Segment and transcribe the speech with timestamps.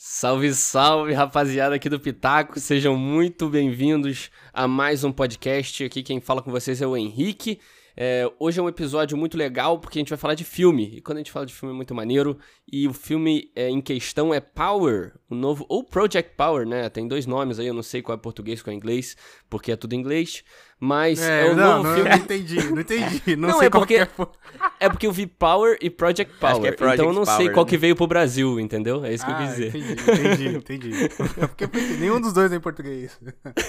[0.00, 2.60] Salve, salve, rapaziada aqui do Pitaco.
[2.60, 5.82] Sejam muito bem-vindos a mais um podcast.
[5.82, 7.58] Aqui quem fala com vocês é o Henrique.
[7.96, 10.88] É, hoje é um episódio muito legal porque a gente vai falar de filme.
[10.94, 12.38] E quando a gente fala de filme é muito maneiro.
[12.72, 15.66] E o filme é, em questão é Power, o novo.
[15.68, 16.88] Ou Project Power, né?
[16.88, 19.16] Tem dois nomes aí, eu não sei qual é português, qual é inglês,
[19.50, 20.44] porque é tudo em inglês.
[20.80, 22.10] Mas é, é o não, novo não, filme.
[22.10, 23.22] Não entendi, não entendi.
[23.36, 24.08] Não, Não, sei é qual porque- que é.
[24.80, 26.72] É porque eu vi Power e Project Acho Power.
[26.72, 27.70] é Project então eu não sei Power, qual né?
[27.70, 29.04] que veio pro Brasil, entendeu?
[29.04, 29.66] É isso que eu Ah, quis dizer.
[29.76, 31.04] entendi, entendi, entendi.
[31.04, 31.08] É
[31.48, 33.18] Porque eu nenhum dos dois é em português.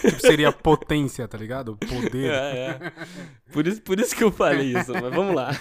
[0.01, 1.77] tipo, seria potência, tá ligado?
[1.77, 2.29] Poder.
[2.31, 2.91] É, é.
[3.51, 5.51] Por isso, por isso que eu falei isso, mas vamos lá.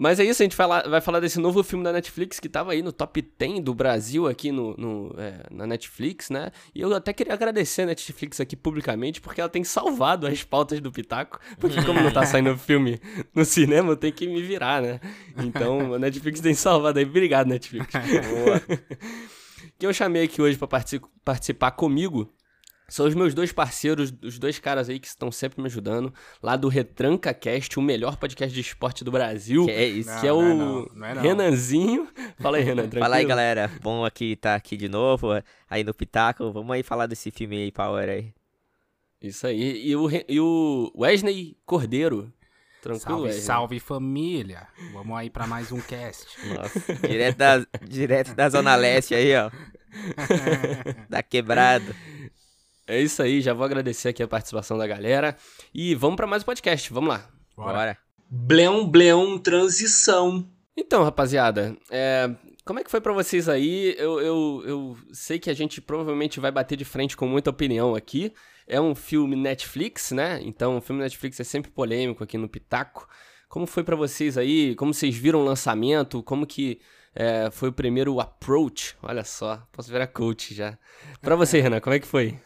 [0.00, 2.48] Mas é isso, a gente vai, lá- vai falar desse novo filme da Netflix que
[2.48, 6.52] tava aí no top 10 do Brasil aqui no, no, é, na Netflix, né?
[6.72, 10.78] E eu até queria agradecer a Netflix aqui publicamente, porque ela tem salvado as pautas
[10.80, 11.40] do Pitaco.
[11.58, 13.00] Porque como não tá saindo filme
[13.34, 15.00] no cinema, eu tenho que me virar, né?
[15.38, 17.04] Então a Netflix tem salvado aí.
[17.04, 17.92] Obrigado, Netflix.
[18.30, 18.62] Boa.
[19.78, 22.32] Quem eu chamei aqui hoje partici- participar comigo
[22.88, 26.56] são os meus dois parceiros, os dois caras aí que estão sempre me ajudando, lá
[26.56, 30.20] do Retranca Cast, o melhor podcast de esporte do Brasil, Que é isso.
[30.20, 31.22] que é Não, o não é não, não é não.
[31.22, 32.08] Renanzinho.
[32.40, 33.00] Fala aí, Renan, tranquilo?
[33.04, 33.70] Fala aí, galera.
[33.82, 35.28] Bom aqui tá aqui de novo,
[35.68, 36.50] aí no Pitaco.
[36.50, 38.32] Vamos aí falar desse filme aí, Power aí.
[39.20, 39.86] Isso aí.
[39.86, 42.32] E o, e o Wesley Cordeiro.
[42.80, 43.42] Tranquilo, Salve, Wesley?
[43.44, 44.68] salve família.
[44.92, 46.26] Vamos aí pra mais um cast.
[46.54, 49.50] Nossa, direto da, direto da Zona Leste aí, ó.
[51.10, 51.94] da quebrada.
[52.88, 55.36] É isso aí, já vou agradecer aqui a participação da galera.
[55.74, 57.28] E vamos pra mais um podcast, vamos lá.
[57.54, 57.72] Bora.
[57.74, 57.98] Bora.
[58.30, 60.48] Bleum, bleum, transição.
[60.74, 62.30] Então, rapaziada, é,
[62.64, 63.94] como é que foi pra vocês aí?
[63.98, 67.94] Eu, eu, eu sei que a gente provavelmente vai bater de frente com muita opinião
[67.94, 68.32] aqui.
[68.66, 70.40] É um filme Netflix, né?
[70.42, 73.06] Então, o filme Netflix é sempre polêmico aqui no Pitaco.
[73.50, 74.74] Como foi pra vocês aí?
[74.76, 76.22] Como vocês viram o lançamento?
[76.22, 76.80] Como que
[77.14, 78.96] é, foi o primeiro approach?
[79.02, 80.78] Olha só, posso virar coach já.
[81.20, 82.38] Pra você, Renan, como é que foi?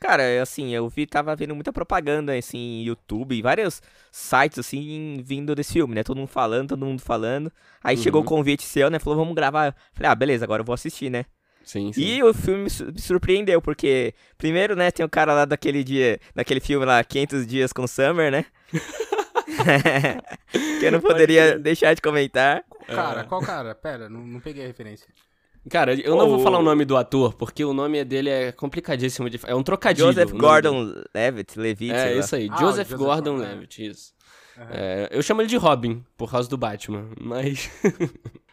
[0.00, 3.80] Cara, assim, eu vi, tava vendo muita propaganda, assim, YouTube, vários
[4.12, 6.04] sites, assim, vindo desse filme, né?
[6.04, 7.50] Todo mundo falando, todo mundo falando.
[7.82, 8.28] Aí chegou o Uhum.
[8.28, 8.98] convite seu, né?
[8.98, 9.74] Falou, vamos gravar.
[9.94, 11.24] Falei, ah, beleza, agora eu vou assistir, né?
[11.64, 12.00] Sim, sim.
[12.00, 15.82] E o filme me su- me surpreendeu, porque, primeiro, né, tem o cara lá daquele
[15.82, 18.44] dia, daquele filme lá, 500 Dias com Summer, né?
[20.78, 22.62] que eu não poderia deixar de comentar.
[22.86, 23.74] Cara, qual cara?
[23.74, 25.08] Pera, não, não peguei a referência.
[25.68, 29.28] Cara, eu não vou falar o nome do ator, porque o nome dele é complicadíssimo
[29.28, 29.40] de...
[29.46, 30.06] É um trocadilho.
[30.06, 30.30] Joseph.
[30.32, 32.20] Gordon-Levitt, Levitt, É, lá.
[32.20, 34.14] isso aí, Ah, Joseph, Joseph Gordon-Levitt, isso.
[34.70, 37.70] É, eu chamo ele de Robin, por causa do Batman, mas...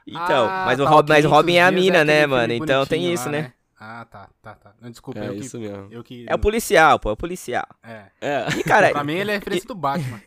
[0.05, 2.25] Então, Ah, mas, o tá, Rob, mas o 500 Robin é a mina, aquele né,
[2.27, 2.51] mano?
[2.53, 3.53] Então tem isso, lá, né?
[3.79, 4.73] Ah, tá, tá, tá.
[4.81, 5.39] Não, Desculpa, é eu que...
[5.39, 5.87] isso mesmo.
[5.89, 6.25] Eu que...
[6.27, 7.65] É o policial, pô, é o policial.
[7.81, 8.03] É.
[8.19, 10.21] É, E, cara, Pra mim ele é referência do Batman.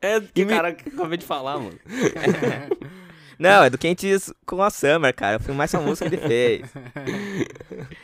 [0.00, 1.78] é que E me- cara que eu acabei de falar, mano.
[3.38, 5.36] não, é do Diz com a Summer, cara.
[5.38, 6.70] O filme mais famoso que ele fez.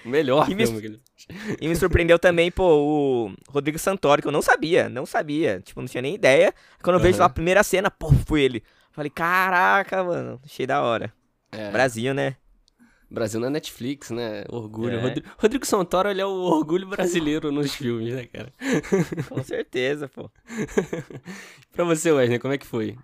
[0.05, 1.01] O melhor E me- filme que ele...
[1.61, 2.65] E me surpreendeu também, pô,
[3.29, 5.61] o Rodrigo Santoro, que eu não sabia, não sabia.
[5.61, 6.53] Tipo, não tinha nem ideia.
[6.83, 7.21] Quando eu vejo Aham.
[7.21, 8.63] lá a primeira cena, pô, foi ele.
[8.93, 11.13] Falei, caraca, mano, achei da hora.
[11.53, 12.37] É, Brasil, né?
[13.11, 14.45] Brasil na Netflix, né?
[14.49, 14.97] Orgulho.
[14.97, 15.01] É.
[15.01, 18.53] Rodrigo, Rodrigo Santoro, ele é o orgulho brasileiro nos filmes, né, cara?
[19.29, 20.31] Com certeza, pô.
[21.73, 22.97] pra você, Wesley, como é que foi?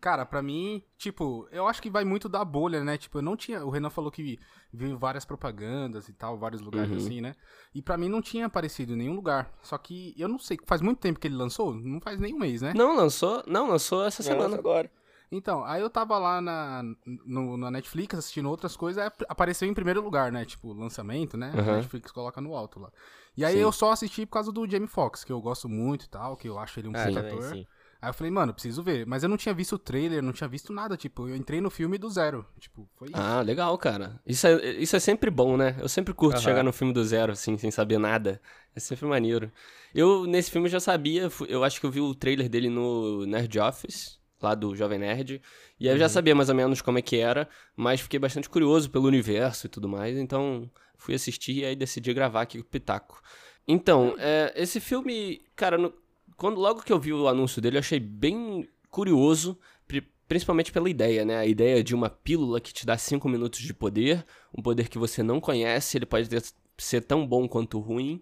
[0.00, 2.96] Cara, pra mim, tipo, eu acho que vai muito da bolha, né?
[2.96, 3.64] Tipo, eu não tinha.
[3.64, 4.38] O Renan falou que
[4.72, 6.96] viu várias propagandas e tal, vários lugares Uhum.
[6.96, 7.34] assim, né?
[7.74, 9.52] E pra mim não tinha aparecido em nenhum lugar.
[9.62, 11.74] Só que eu não sei, faz muito tempo que ele lançou?
[11.74, 12.72] Não faz nem um mês, né?
[12.74, 13.42] Não, lançou...
[13.46, 14.56] Não, lançou essa semana.
[14.56, 14.90] agora.
[15.32, 16.82] Então, aí eu tava lá na,
[17.24, 20.44] no- na Netflix assistindo outras coisas, aí apareceu em primeiro lugar, né?
[20.44, 21.50] Tipo, lançamento, né?
[21.52, 21.76] A Aham.
[21.76, 22.90] Netflix coloca no alto lá.
[23.36, 23.60] E aí Sim.
[23.60, 26.48] eu só assisti por causa do Jamie Foxx, que eu gosto muito e tal, que
[26.48, 27.42] eu acho ele um Ah, puta ator.
[27.42, 27.66] sim.
[28.02, 29.06] Aí eu falei, mano, preciso ver.
[29.06, 30.96] Mas eu não tinha visto o trailer, não tinha visto nada.
[30.96, 32.46] Tipo, eu entrei no filme do zero.
[32.58, 33.16] Tipo, foi isso.
[33.18, 34.18] Ah, legal, cara.
[34.26, 35.76] Isso é, isso é sempre bom, né?
[35.78, 36.44] Eu sempre curto Aham.
[36.44, 38.40] chegar no filme do zero, assim, sem saber nada.
[38.74, 39.52] É sempre maneiro.
[39.94, 43.58] Eu, nesse filme, já sabia, eu acho que eu vi o trailer dele no Nerd
[43.58, 45.42] Office, lá do Jovem Nerd.
[45.78, 48.48] E aí eu já sabia mais ou menos como é que era, mas fiquei bastante
[48.48, 52.64] curioso pelo universo e tudo mais, então fui assistir e aí decidi gravar aqui o
[52.64, 53.20] Pitaco.
[53.66, 55.92] Então, é, esse filme, cara, no-
[56.40, 60.88] quando logo que eu vi o anúncio dele, eu achei bem curioso, pri- principalmente pela
[60.88, 61.36] ideia, né?
[61.36, 64.24] A ideia de uma pílula que te dá 5 minutos de poder,
[64.56, 66.42] um poder que você não conhece, ele pode ter-
[66.78, 68.20] ser tão bom quanto ruim,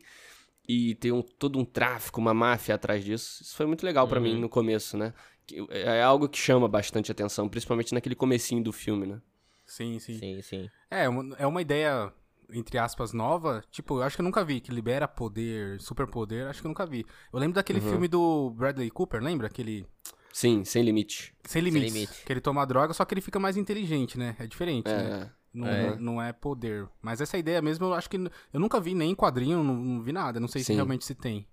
[0.68, 3.42] e tem um- todo um tráfico, uma máfia atrás disso.
[3.42, 5.14] Isso foi muito legal pra mim no começo, né?
[5.46, 9.20] Que- É algo que chama bastante atenção, principalmente naquele comecinho do filme, né?
[9.64, 10.18] Sim, sim.
[10.18, 10.68] Sim, sim.
[10.90, 12.12] É, uma- é uma ideia,
[12.52, 13.62] entre aspas, nova.
[13.70, 16.86] Tipo, eu acho que eu nunca vi, que libera poder, superpoder, acho que eu nunca
[16.86, 17.04] vi.
[17.32, 17.90] Eu lembro daquele Uhum.
[17.90, 19.46] filme do Bradley Cooper, lembra?
[19.46, 19.86] Aquele
[20.32, 21.34] Sim, sem limite.
[21.44, 21.92] Sem Limites.
[21.92, 22.24] Limite.
[22.24, 24.36] Que ele toma droga, só que ele fica mais inteligente, né?
[24.38, 25.22] É diferente, né?
[25.34, 25.86] É, Não É.
[25.86, 25.96] é.
[25.96, 26.86] não é poder.
[27.02, 28.16] Mas essa ideia mesmo, eu acho que.
[28.52, 30.38] Eu nunca vi nem quadrinho, não, não vi nada.
[30.38, 30.74] Não sei se Sim.
[30.74, 31.48] realmente se tem.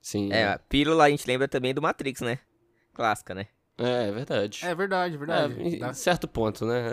[0.00, 0.30] Sim.
[0.30, 2.38] É, a pílula a gente lembra também do Matrix, né?
[2.92, 3.48] Clássica, né?
[3.76, 4.60] É, é verdade.
[4.64, 5.54] É verdade, verdade.
[5.60, 6.92] É, em Dá- certo ponto, né?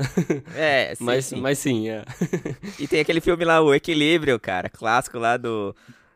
[0.55, 1.35] É, sim, mas, sim.
[1.39, 2.03] mas sim, é.
[2.79, 5.75] E tem aquele filme lá, O Equilíbrio, cara, clássico lá do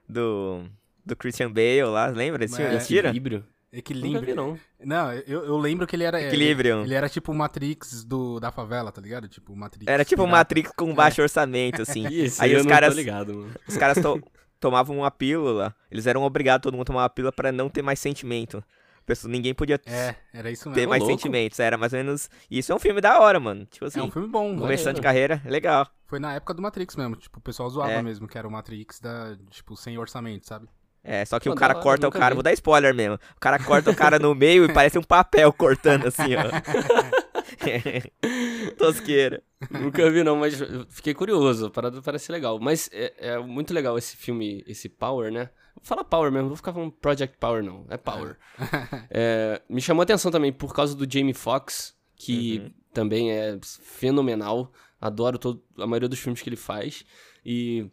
[0.10, 0.64] do
[1.06, 2.72] do Christian Bale lá, lembra desse filme?
[2.72, 2.78] É.
[2.80, 3.10] Mentira?
[3.10, 3.38] Equilíbrio.
[3.40, 4.22] Nunca Equilíbrio.
[4.26, 4.58] vi, não.
[4.84, 6.20] Não, eu, eu lembro que ele era.
[6.22, 6.78] Equilíbrio.
[6.78, 9.28] Ele, ele era tipo o Matrix do, da favela, tá ligado?
[9.28, 9.86] Tipo o Matrix.
[9.88, 10.38] Era tipo pirata.
[10.38, 12.08] Matrix com baixo orçamento, assim.
[12.10, 13.52] Isso, Aí eu os não caras- tô ligado, mano.
[13.68, 14.24] Os caras to-
[14.60, 17.82] tomavam uma pílula, eles eram obrigados todo mundo a tomar uma pílula pra não ter
[17.82, 18.64] mais sentimento.
[19.06, 20.90] Pessoa, ninguém podia É, era isso ter mesmo.
[20.90, 21.16] mais louco.
[21.16, 22.30] sentimentos, era mais ou menos...
[22.50, 23.66] Isso é um filme da hora, mano.
[23.66, 24.58] Tipo assim, É um filme bom.
[24.58, 25.88] começando de carreira, é legal.
[26.08, 27.16] Foi na época do Matrix mesmo.
[27.16, 28.02] Tipo, o pessoal zoava É.
[28.02, 30.68] mesmo, que era o Matrix da, tipo, sem orçamento, sabe?
[31.04, 32.34] É, só que Pô, o cara hora, corta o cara, vi.
[32.34, 33.20] vou dar spoiler mesmo.
[33.36, 36.50] O cara corta o cara no meio e parece um papel cortando assim, ó.
[38.78, 39.44] Tosqueira.
[39.70, 40.56] Nunca vi, não, mas
[40.90, 41.68] fiquei curioso.
[41.68, 42.60] A parada parece legal.
[42.60, 45.50] Mas é, é muito legal esse filme, esse Power, né?
[45.86, 47.86] Vou falar Power mesmo, não vou ficar falando Project Power, não.
[47.90, 48.38] É Power.
[49.12, 52.72] É, me chamou a atenção também por causa do Jamie Foxx, que Uhum.
[52.92, 54.72] também é fenomenal.
[55.00, 57.06] Adoro todo, a maioria dos filmes que ele faz.
[57.46, 57.86] E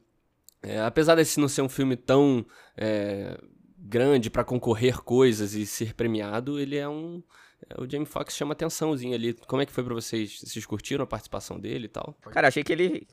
[0.63, 2.47] é, apesar desse não ser um filme tão
[2.77, 3.39] é,
[3.77, 7.23] grande pra concorrer coisas e ser premiado, ele é um.
[7.69, 9.35] É, o Jamie Foxx chama atençãozinho ali.
[9.35, 10.41] Como é que foi pra vocês?
[10.41, 12.15] Vocês curtiram a participação dele e tal?
[12.31, 13.07] Cara, achei que ele,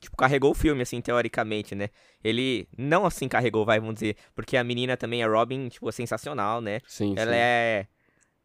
[0.00, 1.88] tipo, carregou o filme, assim, teoricamente, né?
[2.22, 4.16] Ele não, assim, carregou, vai, vamos dizer.
[4.34, 6.80] Porque a menina também, a Robin, tipo, é sensacional, né?
[6.86, 7.38] Sim, Ela sim.
[7.38, 7.86] é...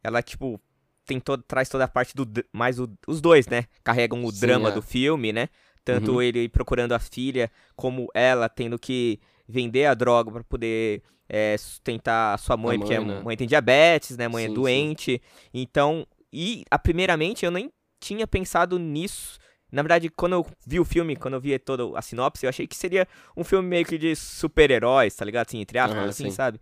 [0.04, 0.60] Ela, tipo,
[1.06, 2.26] tem todo, traz toda a parte do...
[2.52, 3.64] Mais o- os dois, né?
[3.84, 4.72] Carregam o Sim, drama é.
[4.72, 5.48] do filme, né?
[5.84, 6.22] Tanto Uhum.
[6.22, 9.20] ele procurando a filha, como ela tendo que
[9.52, 13.22] vender a droga pra poder é, sustentar a sua mãe, A porque a mãe, né?
[13.22, 14.24] mãe tem diabetes, né?
[14.24, 14.54] A mãe Sim, é sim.
[14.54, 15.22] doente.
[15.52, 17.70] Então, e a primeiramente eu nem
[18.00, 19.38] tinha pensado nisso.
[19.70, 22.66] Na verdade, quando eu vi o filme, quando eu vi toda a sinopse, eu achei
[22.66, 23.06] que seria
[23.36, 25.46] um filme meio que de super-heróis, tá ligado?
[25.48, 26.30] Assim, entre aspas, assim, sim.
[26.30, 26.60] sabe?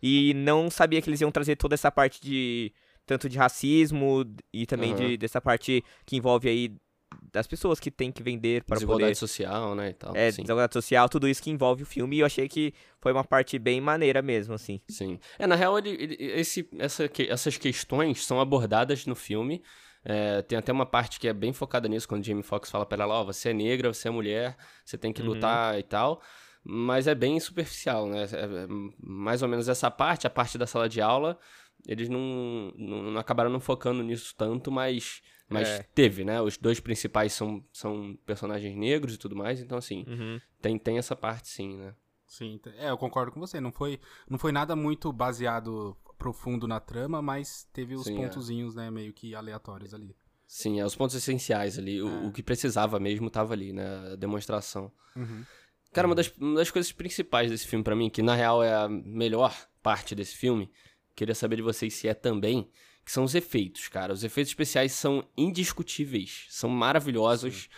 [0.00, 2.72] E não sabia que eles iam trazer toda essa parte de
[3.04, 5.16] tanto de racismo e também de, Aham.
[5.16, 6.72] dessa parte que envolve aí
[7.32, 10.16] das pessoas que têm que vender para Desigualdade poder social, né, e tal.
[10.16, 13.12] é, sim, desigualdade social, tudo isso que envolve o filme, e eu achei que foi
[13.12, 14.80] uma parte bem maneira mesmo, assim.
[14.88, 15.18] sim.
[15.38, 19.62] É, na real, ele, ele- esse, essa, essas questões são abordadas no filme.
[20.04, 23.02] É, tem até uma parte que é bem focada nisso, quando Jamie Foxx fala pra
[23.04, 25.28] ela, ó, você é negra, você é mulher, você tem que Uhum.
[25.28, 26.20] lutar e tal.
[26.64, 28.24] Mas é bem superficial, né?
[28.32, 28.66] É- é
[29.00, 31.38] mais ou menos essa parte, a parte da sala de aula,
[31.86, 35.82] eles não, não, não acabaram não focando nisso tanto, mas, mas É.
[35.94, 36.40] teve, né?
[36.40, 40.40] Os dois principais são, são personagens negros e tudo mais, então assim, Uhum.
[40.60, 41.94] tem, tem essa parte sim, né?
[42.26, 43.60] Sim, é, eu concordo com você.
[43.60, 48.16] Não foi, não foi nada muito baseado profundo na trama, mas teve os Sim, é.
[48.28, 50.16] pontozinhos, né, meio que aleatórios ali.
[50.46, 52.00] Sim, é os pontos essenciais ali.
[52.00, 52.26] O, É.
[52.26, 54.12] o que precisava mesmo tava ali, né?
[54.12, 54.90] A demonstração.
[55.16, 55.44] Uhum.
[55.92, 58.72] Cara, uma das, uma das coisas principais desse filme pra mim, que na real é
[58.72, 60.70] a melhor parte desse filme,
[61.14, 62.66] queria saber de vocês se é também,
[63.04, 64.12] que são os efeitos, cara.
[64.12, 67.68] Os efeitos especiais são indiscutíveis, são maravilhosos.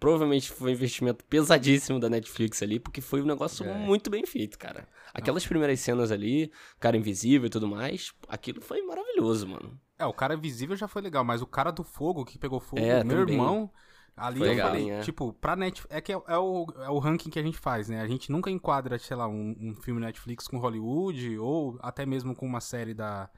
[0.00, 3.74] Provavelmente foi um investimento pesadíssimo da Netflix ali, porque foi um negócio É.
[3.74, 4.86] muito bem feito, cara.
[5.12, 9.78] Aquelas primeiras cenas ali, cara invisível e tudo mais, aquilo foi maravilhoso, mano.
[9.98, 12.80] É, o cara visível já foi legal, mas o cara do fogo que pegou fogo,
[12.80, 13.34] É, meu também.
[13.34, 13.68] irmão,
[14.16, 15.00] ali Foi eu legal, falei, é.
[15.00, 17.88] tipo, pra Netflix, é que é, é o, é o ranking que a gente faz,
[17.88, 18.00] né?
[18.00, 22.36] A gente nunca enquadra, sei lá, um, um filme Netflix com Hollywood ou até mesmo
[22.36, 23.28] com uma série da,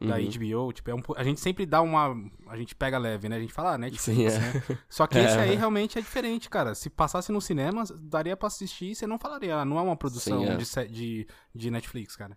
[0.00, 0.28] da Uhum.
[0.66, 2.14] HBO, tipo, é um a gente sempre dá uma,
[2.48, 3.36] a gente pega leve, né?
[3.36, 4.38] A gente fala, ah, Netflix, Sim, é.
[4.38, 4.62] né?
[4.88, 6.74] Só que esse aí realmente é diferente, cara.
[6.74, 9.96] Se passasse no cinema, daria pra assistir e você não falaria, ah, não é uma
[9.96, 10.56] produção Sim, é.
[10.56, 12.36] De, de, de Netflix, cara.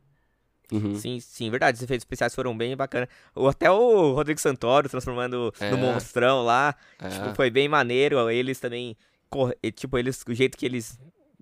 [0.72, 0.96] Uhum.
[0.96, 1.78] Sim, sim, verdade.
[1.78, 3.08] Os efeitos especiais foram bem bacanas.
[3.34, 5.72] Ou até o Rodrigo Santoro transformando É.
[5.72, 6.76] no monstrão lá.
[7.00, 7.08] É.
[7.08, 8.30] Tipo, foi bem maneiro.
[8.30, 8.98] Eles também.
[9.76, 10.24] Tipo, eles.
[10.28, 11.00] O jeito que eles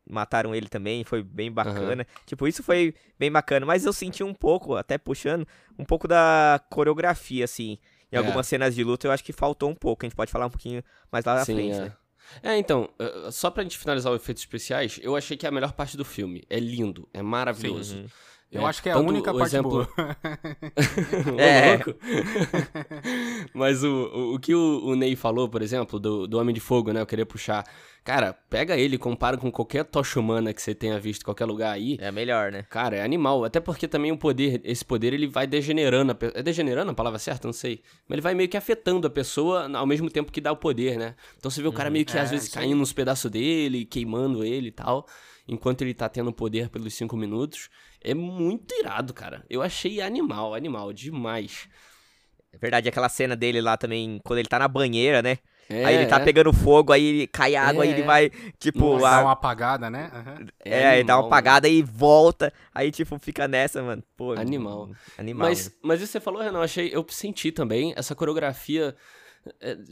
[0.09, 2.05] mataram ele também foi bem bacana.
[2.25, 3.65] Tipo, isso foi bem bacana.
[3.65, 5.47] Mas eu senti um pouco, até puxando,
[5.77, 7.77] um pouco da coreografia, assim.
[8.11, 8.19] Em É.
[8.19, 10.05] algumas cenas de luta eu acho que faltou um pouco.
[10.05, 11.79] A gente pode falar um pouquinho mais lá na Sim, frente, é.
[11.81, 11.93] né?
[12.41, 15.51] É, então, uh, só pra gente finalizar os efeitos especiais, eu achei que é a
[15.51, 16.43] melhor parte do filme.
[16.49, 17.97] É lindo, é maravilhoso.
[17.97, 18.05] Uhum.
[18.51, 20.17] Eu É, acho que é a única parte exemplo- boa.
[21.37, 21.77] É.
[23.53, 26.91] Mas o, o, que o, o Ney falou, por exemplo, do, do Homem de Fogo,
[26.91, 27.01] né?
[27.01, 27.63] Eu queria puxar.
[28.03, 31.45] Cara, pega ele, e compara com qualquer tocha humana que você tenha visto em qualquer
[31.45, 31.97] lugar aí.
[31.99, 32.63] É melhor, né?
[32.69, 33.43] Cara, é animal.
[33.43, 36.11] Até porque também o poder, esse poder, ele vai degenerando.
[36.11, 36.31] A pe...
[36.35, 37.47] É degenerando a palavra certa?
[37.47, 37.81] Não sei.
[38.07, 40.97] Mas ele vai meio que afetando a pessoa ao mesmo tempo que dá o poder,
[40.99, 41.15] né?
[41.37, 42.65] Então você vê o cara meio que É, às vezes isso aí.
[42.65, 45.07] caindo nos pedaços dele, queimando ele e tal.
[45.47, 47.69] Enquanto ele tá tendo poder pelos cinco minutos.
[48.03, 49.45] É muito irado, cara.
[49.49, 51.67] Eu achei animal, animal, demais.
[52.51, 55.37] É verdade, aquela cena dele lá também, quando ele tá na banheira, né?
[55.67, 56.23] É, aí ele tá é.
[56.23, 58.05] pegando fogo, aí ele cai água, aí É, ele é.
[58.05, 60.11] vai, tipo, Nossa, Dá a- uma apagada, né?
[60.13, 60.45] Aham.
[60.63, 64.03] é, aí dá uma animal, apagada e volta, aí, tipo, fica nessa, mano.
[64.15, 64.91] Pô, Animal.
[65.17, 65.47] Animal.
[65.49, 68.95] Mas, mas isso você falou, Renan, eu achei, eu senti também, essa coreografia é,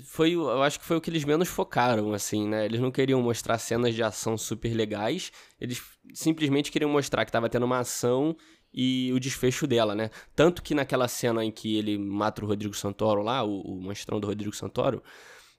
[0.06, 2.66] foi, o- eu acho que foi o que eles menos focaram, assim, né?
[2.66, 5.82] Eles não queriam mostrar cenas de ação super legais, eles
[6.14, 8.36] simplesmente queriam mostrar que tava tendo uma ação
[8.74, 10.10] e o desfecho dela, né?
[10.36, 14.20] Tanto que naquela cena em que ele mata o Rodrigo Santoro lá, o, o monstrão
[14.20, 15.04] do Rodrigo Santoro,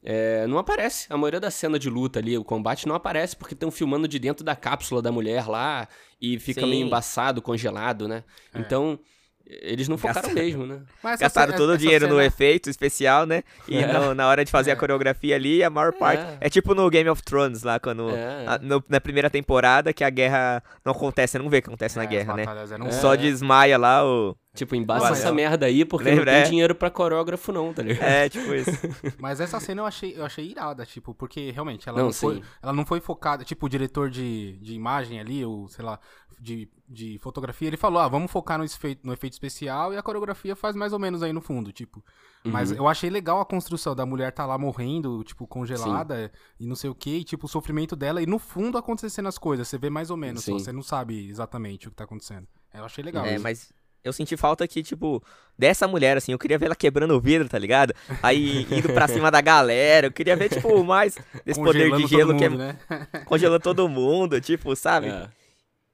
[0.02, 1.06] é, não aparece.
[1.10, 4.18] A maioria da cena de luta ali, o combate, não aparece, porque estão filmando de
[4.18, 5.88] dentro da cápsula da mulher lá
[6.20, 6.70] e fica Sim.
[6.70, 8.24] meio embaçado, congelado, né?
[8.52, 8.58] É.
[8.60, 8.98] Então,
[9.46, 10.80] eles não focaram Gastaram- mesmo, né?
[11.02, 13.42] Mas Gastaram todo o dinheiro no cena- efeito especial, né?
[13.68, 13.92] E É.
[13.92, 14.72] no- na hora de fazer É.
[14.72, 16.22] a coreografia ali, a maior parte.
[16.22, 16.38] É.
[16.42, 18.10] É tipo no Game of Thrones lá, quando.
[18.10, 18.46] É.
[18.46, 21.68] a- no- na primeira temporada, que a guerra não acontece, você não vê o que
[21.68, 22.44] acontece É, na as guerra, né?
[22.72, 22.92] eram- É.
[22.92, 24.36] Só desmaia lá o.
[24.54, 26.44] Tipo, embaça essa merda aí, porque Lembra, não tem é?
[26.48, 28.06] dinheiro pra coreógrafo não, tá ligado?
[28.08, 28.70] É, tipo isso.
[29.18, 32.40] Mas essa cena eu achei, eu achei irada, tipo, porque realmente ela Não, não, foi,
[32.62, 35.98] ela não foi focada, tipo, o diretor de, de imagem ali, ou sei lá,
[36.40, 40.02] de, de fotografia, ele falou, ah, vamos focar no efeito, no efeito especial e a
[40.02, 42.02] coreografia faz mais ou menos aí no fundo, tipo.
[42.44, 42.76] Mas Uhum.
[42.78, 46.88] eu achei legal a construção da mulher tá lá morrendo, tipo, congelada e não sei
[46.90, 49.90] o que, e tipo, o sofrimento dela e no fundo acontecendo as coisas, você vê
[49.90, 50.52] mais ou menos, Sim.
[50.52, 52.46] você não sabe exatamente o que tá acontecendo.
[52.72, 53.24] Eu achei legal.
[53.24, 53.42] É, isso.
[53.42, 53.72] mas
[54.02, 55.22] eu senti falta aqui, tipo,
[55.58, 57.94] dessa mulher, assim, eu queria ver ela quebrando o vidro, tá ligado?
[58.22, 62.32] Aí indo pra cima da galera, eu queria ver, tipo, mais desse poder de gelo
[62.32, 62.78] todo que é mundo, né?
[63.24, 65.06] congelando todo mundo, tipo, sabe?
[65.08, 65.30] É,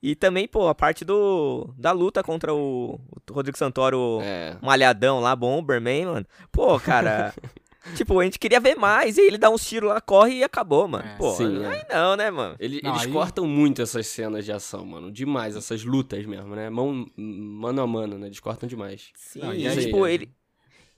[0.02, 4.56] E também, pô, a parte do da luta contra o, o Rodrigo Santoro é.
[4.62, 6.26] malhadão lá, Bomberman, mano.
[6.50, 7.34] Pô, cara.
[7.96, 9.18] tipo, a gente queria ver mais.
[9.18, 11.04] E ele dá uns tiros lá, corre e acabou, mano.
[11.06, 11.16] É.
[11.16, 11.94] Pô, Sim, aí é.
[11.94, 12.56] não, né, mano?
[12.58, 15.12] Ele- Não, eles aí- cortam muito essas cenas de ação, mano.
[15.12, 16.70] Demais, essas lutas mesmo, né?
[16.70, 18.26] Mão, mano a mano, né?
[18.28, 19.10] Eles cortam demais.
[19.16, 20.30] Sim, Não, e aí, aí- tipo, ele.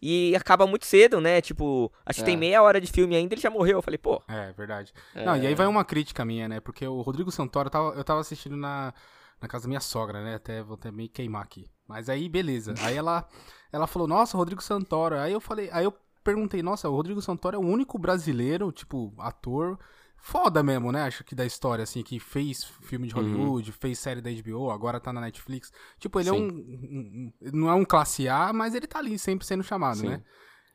[0.02, 1.40] E acaba muito cedo, né?
[1.40, 2.26] Tipo, acho que É.
[2.26, 3.78] tem meia hora de filme ainda, ele já morreu.
[3.78, 4.92] Eu falei, pô, É, verdade.
[5.14, 6.58] É, Não, e aí vai uma crítica minha, né?
[6.58, 8.92] Porque o Rodrigo Santoro, eu tava, eu tava assistindo na,
[9.40, 10.34] na casa da minha sogra, né?
[10.34, 11.70] Até vou até meio queimar aqui.
[11.86, 12.74] Mas aí, beleza.
[12.80, 13.28] Aí ela,
[13.70, 15.16] ela falou, nossa, Rodrigo Santoro.
[15.18, 15.94] Aí eu falei, aí eu
[16.24, 19.78] perguntei, nossa, o Rodrigo Santoro é o único brasileiro, tipo, ator
[20.22, 21.02] foda mesmo, né?
[21.02, 25.00] Acho que da história, assim, que fez filme de Hollywood, fez série da HBO, agora
[25.00, 25.70] tá na Netflix.
[25.98, 29.18] Tipo, ele é um, um- um- Não é um classe A, mas ele tá ali
[29.18, 30.08] sempre sendo chamado, Sim.
[30.08, 30.22] né?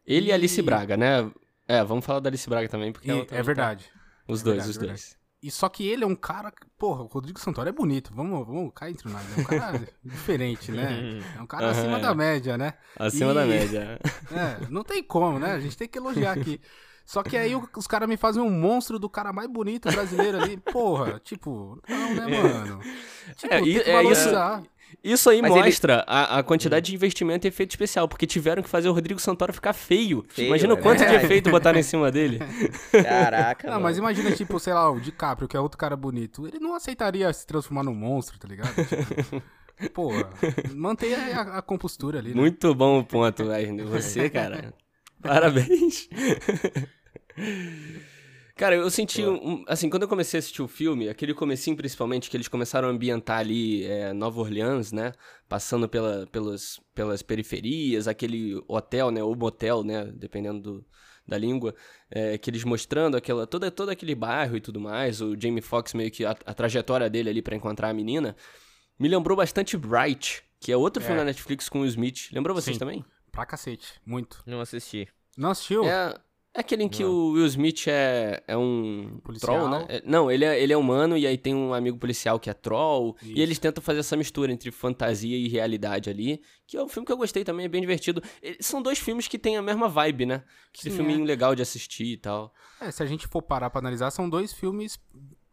[0.05, 1.31] Ele e Alice Braga, né?
[1.67, 3.89] É, vamos falar da Alice Braga também, porque E- ela é tá- verdade.
[4.27, 5.17] Os É dois, verdade, os é dois.
[5.41, 6.51] E só que ele é um cara.
[6.79, 8.11] Porra, o Rodrigo Santoro é bonito.
[8.13, 9.23] Vamos, vamos cá entre nós.
[9.37, 11.19] É um cara diferente, né?
[11.37, 12.01] É um cara Aham, acima é.
[12.01, 12.73] da média, né?
[12.97, 13.99] Acima E- da média.
[14.31, 15.51] É, não tem como, né?
[15.51, 16.59] A gente tem que elogiar aqui.
[17.07, 20.57] Só que aí os caras me fazem um monstro do cara mais bonito brasileiro ali.
[20.57, 22.81] Porra, tipo, não, né, mano?
[23.37, 24.63] Tipo, É, tem e- que é isso- valorizar.
[25.03, 28.61] Isso aí Mas ele- mostra a, a quantidade de investimento em efeito especial, porque tiveram
[28.61, 30.25] que fazer o Rodrigo Santoro ficar feio.
[30.27, 32.39] Feio, Imagina o é quanto de efeito botaram em cima dele.
[32.91, 33.69] caraca.
[33.71, 36.45] Não, mas imagina, tipo, sei lá, o DiCaprio, que é outro cara bonito.
[36.47, 38.73] Ele não aceitaria se transformar num monstro, tá ligado?
[38.75, 39.41] Tipo,
[39.93, 40.29] porra,
[40.75, 42.35] mantenha a, a compostura ali, né?
[42.35, 43.85] Muito bom o ponto, Wesley.
[43.85, 44.73] Você, cara.
[45.21, 46.07] Parabéns.
[48.55, 52.27] Cara, eu senti, um, assim, quando eu comecei a assistir o filme, aquele comecinho principalmente,
[52.27, 55.13] que eles começaram a ambientar ali é, Nova Orleans, né?
[55.47, 59.21] Passando pela, pelas, pelas periferias, aquele hotel, né?
[59.23, 60.05] Ou motel, né?
[60.05, 60.85] Dependendo do,
[61.27, 61.75] da língua.
[62.09, 65.21] é, que eles mostrando aquela, toda, todo aquele bairro e tudo mais.
[65.21, 68.35] O Jamie Foxx meio que a, a trajetória dele ali pra encontrar a menina.
[68.97, 71.19] Me lembrou bastante Bright, que é outro filme É.
[71.19, 72.29] da Netflix com o Smith.
[72.31, 72.79] Lembrou vocês Sim.
[72.79, 73.05] também?
[73.31, 74.41] Pra cacete, muito.
[74.47, 75.07] Não assisti.
[75.37, 75.83] Não assistiu?
[75.83, 76.15] É,
[76.57, 77.11] é aquele em que Não.
[77.11, 79.55] o Will Smith é, é um Policial.
[79.55, 79.85] troll, né?
[79.87, 82.53] É- não, ele é, ele é humano e aí tem um amigo policial que é
[82.53, 83.15] troll.
[83.21, 83.39] E Isso.
[83.39, 86.41] eles tentam fazer essa mistura entre fantasia e realidade ali.
[86.65, 88.21] Que é um filme que eu gostei também, é bem divertido.
[88.41, 90.43] Eles- são dois filmes que têm a mesma vibe, né?
[90.73, 92.53] Que Sim, filminho legal de assistir e tal.
[92.81, 94.99] É, se a gente for parar pra analisar, são dois filmes,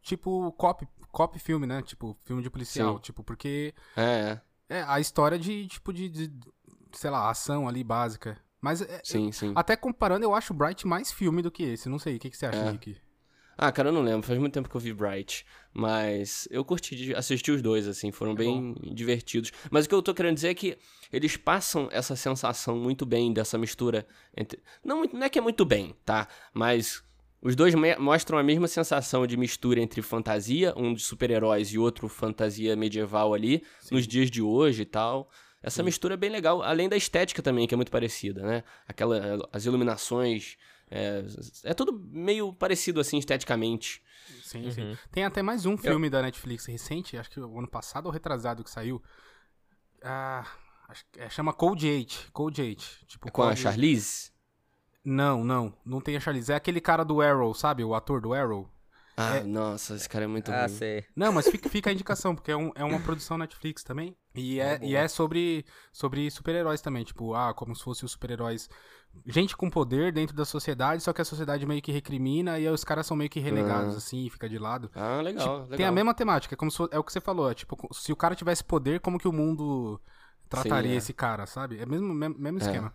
[0.02, 1.82] tipo, cop, cop filme, né?
[1.82, 2.94] Tipo, filme de policial.
[2.96, 3.00] Sim.
[3.02, 4.38] Tipo, porque É,
[4.70, 4.78] é.
[4.78, 6.30] é a história de, tipo, de, de,
[6.92, 8.38] sei lá, ação ali básica.
[8.64, 9.52] Mas, é, Sim, sim.
[9.54, 11.86] até comparando, eu acho o Bright mais filme do que esse.
[11.86, 12.94] Não sei, o que, que você acha, É.
[13.58, 14.26] Ah, cara, eu não lembro.
[14.26, 15.44] Faz muito tempo que eu vi Bright.
[15.72, 18.10] Mas eu curti de assistir os dois, assim.
[18.10, 19.52] Foram bem divertidos.
[19.70, 20.78] Mas o que eu tô querendo dizer é que
[21.12, 24.60] eles passam essa sensação muito bem dessa mistura entre...
[24.82, 26.26] Não, não é que é muito bem, tá?
[26.52, 27.04] Mas
[27.42, 32.08] os dois mostram a mesma sensação de mistura entre fantasia, um de super-heróis e outro
[32.08, 35.30] fantasia medieval ali, nos dias de hoje e tal.
[35.66, 38.62] Essa mistura é bem legal, além da estética também, que é muito parecida, né?
[38.86, 40.56] Aquela, as iluminações...
[40.90, 41.24] É,
[41.64, 44.02] é tudo meio parecido, assim, esteticamente.
[44.42, 44.82] Sim, sim.
[44.82, 44.96] Uhum.
[45.10, 48.62] Tem até mais um filme da Netflix recente, acho que o ano passado ou retrasado
[48.62, 49.02] que saiu.
[50.02, 50.46] Ah,
[50.88, 52.30] acho que é, chama Code 8.
[52.32, 52.84] Code 8.
[53.06, 54.30] Tipo, Com a Code- Charlize?
[55.04, 55.74] Não, não.
[55.84, 56.52] Não tem a Charlize.
[56.52, 57.82] É aquele cara do Arrow, sabe?
[57.82, 58.68] O ator do Arrow.
[59.16, 60.68] Ah, nossa, esse cara é muito Ah, ruim.
[60.76, 61.04] sei.
[61.14, 64.16] Não, mas fica, fica a indicação, porque é, um- é uma produção Netflix também.
[64.34, 67.04] E é, e é sobre, sobre super-heróis também.
[67.04, 68.68] Tipo, ah, como se fossem os super-heróis.
[69.26, 72.82] Gente com poder dentro da sociedade, só que a sociedade meio que recrimina e os
[72.82, 73.98] caras são meio que renegados, Ah.
[73.98, 74.90] assim, e fica de lado.
[74.92, 75.76] Ah, legal, legal.
[75.76, 78.10] Tem a mesma temática, é como se é o que você falou, é tipo, se
[78.12, 80.00] o cara tivesse poder, como que o mundo
[80.48, 80.98] trataria Sim, é.
[80.98, 81.78] esse cara, sabe?
[81.78, 82.62] É o mesmo, mesmo, mesmo É.
[82.62, 82.92] esquema.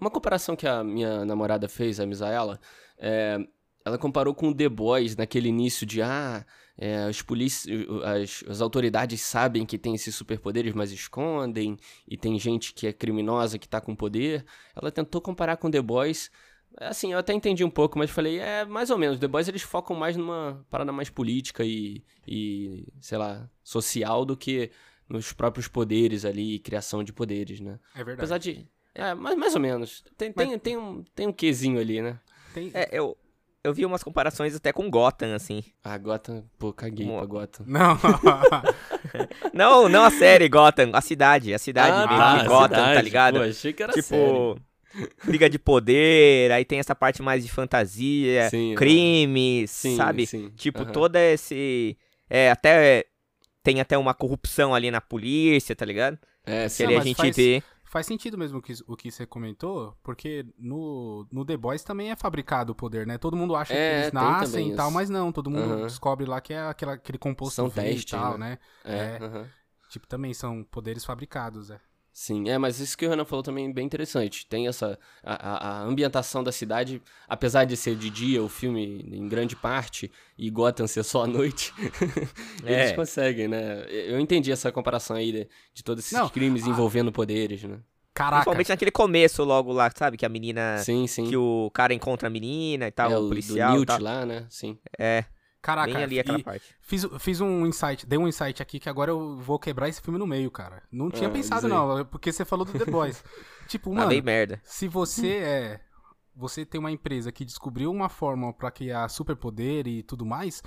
[0.00, 2.60] Uma comparação que a minha namorada fez, a Misaela,
[2.96, 3.38] é,
[3.84, 6.44] ela comparou com o The Boys naquele início de ah,
[6.76, 7.72] é, polícia,
[8.04, 11.76] as, as autoridades sabem que tem esses superpoderes, mas escondem,
[12.08, 14.44] e tem gente que é criminosa que tá com poder.
[14.74, 16.30] Ela tentou comparar com The Boys.
[16.76, 19.18] Assim, eu até entendi um pouco, mas falei, é mais ou menos.
[19.18, 24.36] The Boys eles focam mais numa parada mais política e, e sei lá, social do
[24.36, 24.70] que
[25.08, 27.78] nos próprios poderes ali, e criação de poderes, né?
[27.94, 28.14] É verdade.
[28.20, 28.66] Apesar de.
[28.94, 30.02] É, mais, mais ou menos.
[30.16, 32.18] Tem, tem, tem, um, tem um quezinho ali, né?
[32.54, 33.16] Tem- É, eu,
[33.64, 35.64] eu vi umas comparações até com Gotham, assim.
[35.82, 37.64] Ah, Gotham, pô, caguei Mo- pra Gotham.
[37.66, 37.98] Não.
[39.52, 41.54] Não, não a série Gotham, a cidade.
[41.54, 43.02] A cidade ah, tá, de Gotham, tá cidade.
[43.04, 43.34] ligado?
[43.38, 45.08] Pô, achei que era tipo, série.
[45.24, 50.26] briga de poder, aí tem essa parte mais de fantasia, Sim, crimes, Sim, sabe?
[50.26, 50.50] sim.
[50.56, 50.92] Tipo, aham.
[50.92, 51.96] toda esse.
[52.28, 53.04] É, até.
[53.62, 56.18] Tem até uma corrupção ali na polícia, tá ligado?
[56.44, 56.84] É, Que sim.
[56.84, 57.62] ali a gente faz- vê.
[57.94, 62.10] Faz sentido mesmo o que, o que você comentou, porque no, no The Boys também
[62.10, 63.18] é fabricado o poder, né?
[63.18, 64.94] Todo mundo acha É, que eles nascem e tal, isso.
[64.94, 65.86] mas não, todo mundo Aham.
[65.86, 68.48] descobre lá que é aquela, aquele composto São V e tal, né?
[68.50, 68.58] né?
[68.84, 69.24] É, é.
[69.24, 69.48] aham.
[69.90, 71.80] Tipo, também são poderes fabricados, é.
[72.16, 74.46] Sim, é, mas isso que o Renan falou também é bem interessante.
[74.46, 74.96] Tem essa.
[75.20, 80.08] A, a- ambientação da cidade, apesar de ser de dia, o filme em grande parte,
[80.38, 81.74] e Gotham ser só à noite,
[82.64, 82.94] eles É.
[82.94, 83.84] conseguem, né?
[83.90, 87.80] Eu entendi essa comparação aí de, de todos esses Não, crimes a- envolvendo poderes, né?
[88.14, 90.16] Caraca, Principalmente naquele começo logo lá, sabe?
[90.16, 90.78] Que a menina.
[90.78, 91.28] Sim, sim.
[91.28, 93.70] Que o cara encontra a menina e tal, é, o o policial.
[93.72, 94.00] do Newt tal.
[94.00, 94.46] lá, né?
[94.48, 94.78] Sim.
[94.96, 95.24] É,
[95.64, 95.92] caraca.
[95.92, 96.74] bem ali aquela parte.
[96.80, 100.18] fiz, fiz um insight, dei um insight aqui que agora eu vou quebrar esse filme
[100.18, 100.82] no meio, cara.
[100.92, 103.24] Não tinha Ah, pensado não, porque você falou do The Boys.
[103.66, 104.60] tipo, Ah, mano, bem merda.
[104.62, 105.80] Se você é.
[106.36, 110.62] Você tem uma empresa que descobriu uma forma pra criar superpoder e tudo mais,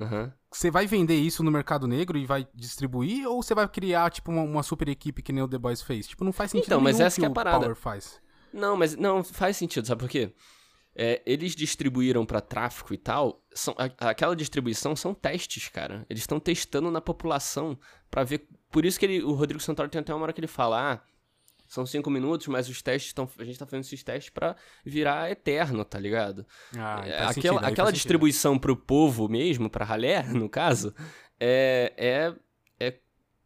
[0.00, 0.32] Aham.
[0.48, 3.26] você vai vender isso no mercado negro e vai distribuir?
[3.26, 6.06] Ou você vai criar, tipo, uma, uma super equipe que nem o The Boys fez?
[6.06, 7.58] Tipo, não faz sentido Então, mas essa que é a parada.
[7.58, 8.20] Power faz.
[8.52, 10.32] Não, mas não faz sentido, sabe por quê?
[11.00, 13.40] É, eles distribuíram pra tráfico e tal.
[13.54, 16.04] São, a- aquela distribuição são testes, cara.
[16.10, 17.78] Eles estão testando na população
[18.10, 18.48] pra ver.
[18.68, 21.00] Por isso que ele, o Rodrigo Santoro tem até uma hora que ele fala: ah,
[21.68, 23.30] são cinco minutos, mas os testes estão.
[23.38, 26.44] A gente tá fazendo esses testes pra virar eterno, tá ligado?
[26.76, 27.92] Ah, É, aquela sentido, aquela sentido.
[27.92, 30.92] distribuição pro povo mesmo, pra ralé, no caso,
[31.38, 32.34] é, é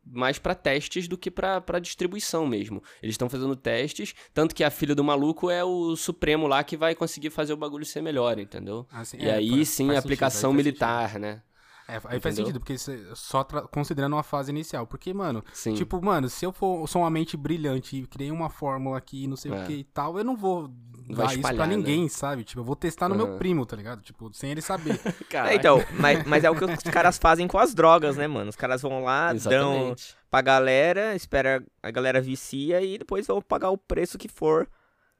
[0.04, 2.82] mais pra testes do que pra pra distribuição mesmo.
[3.02, 6.76] Eles estão fazendo testes, tanto que a filha do maluco é o supremo lá que
[6.76, 8.86] vai conseguir fazer o bagulho ser melhor, entendeu?
[8.90, 11.42] Assim, E é, aí sim a sentido, aplicação faz militar, né?
[11.92, 12.36] É, aí faz Entendeu?
[12.46, 12.76] sentido, porque
[13.14, 14.86] só considerando uma fase inicial.
[14.86, 15.74] Porque, mano, Sim.
[15.74, 19.36] tipo, mano, se eu for, sou uma mente brilhante e criei uma fórmula aqui, não
[19.36, 19.62] sei É.
[19.62, 20.68] o que e tal, eu não vou
[21.08, 21.76] Vai dar isso pra espalhar, né?
[21.76, 22.44] ninguém, sabe?
[22.44, 23.38] Tipo, eu vou testar no meu Aham.
[23.38, 24.00] primo, tá ligado?
[24.02, 24.98] Tipo, sem ele saber.
[25.44, 28.48] É, então, mas, mas é o que os caras fazem com as drogas, né, mano?
[28.48, 30.16] Os caras vão lá, dão Exatamente.
[30.30, 34.68] pra galera, espera a galera vicia e depois vão pagar o preço que for.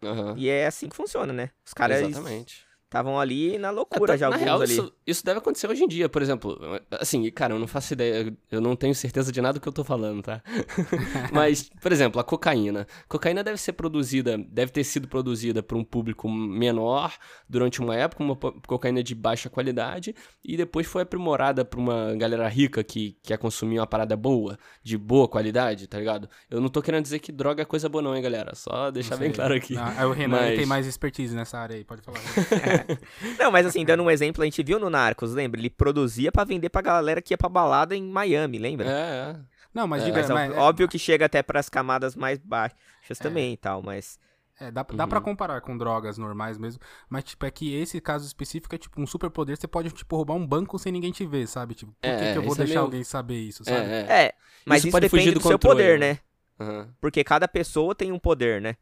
[0.02, 0.34] Aham.
[0.36, 1.50] E é assim que funciona, né?
[1.66, 2.64] Os caras Exatamente.
[2.92, 4.72] Estavam ali na É, loucura tá- já na alguns real, ali.
[4.72, 6.58] Isso, isso deve acontecer hoje em dia, por exemplo.
[6.90, 9.72] Assim, cara, eu não faço ideia, eu não tenho certeza de nada do que eu
[9.72, 10.42] tô falando, tá?
[11.32, 12.86] Mas, por exemplo, a cocaína.
[13.08, 17.12] Cocaína deve ser produzida, deve ter sido produzida por um público menor
[17.48, 22.46] durante uma época, uma cocaína de baixa qualidade, e depois foi aprimorada pra uma galera
[22.48, 26.28] rica que quer consumir uma parada boa, de boa qualidade, tá ligado?
[26.50, 28.54] Eu não tô querendo dizer que droga é coisa boa, não, hein, galera?
[28.54, 29.76] Só deixar Não bem claro aqui.
[29.76, 32.18] Ah, aí o Renan Mas- tem mais expertise nessa área aí, pode falar.
[33.38, 35.60] Não, mas assim, dando um exemplo, a gente viu no Narcos, lembra?
[35.60, 38.88] Ele produzia pra vender pra galera que ia pra balada em Miami, lembra?
[38.88, 39.36] É, é.
[39.74, 43.18] Não, mas É, diga, Mas, mas, é- óbvio que chega até pras camadas mais baixas
[43.18, 44.18] também e tal, mas...
[44.60, 45.24] É, dá, dá pra Uhum.
[45.24, 49.06] comparar com drogas normais mesmo, mas, tipo, é que esse caso específico é, tipo, um
[49.06, 51.74] superpoder, você pode, tipo, roubar um banco sem ninguém te ver, sabe?
[51.74, 53.88] Tipo, por É, que, que eu vou é deixar meio- alguém saber isso, sabe?
[53.88, 54.26] É, é.
[54.26, 54.34] É,
[54.66, 56.18] mas Isso isso, pode fugir depende do do, seu poder, né?
[56.60, 58.76] Aham, Porque cada pessoa tem um poder, né?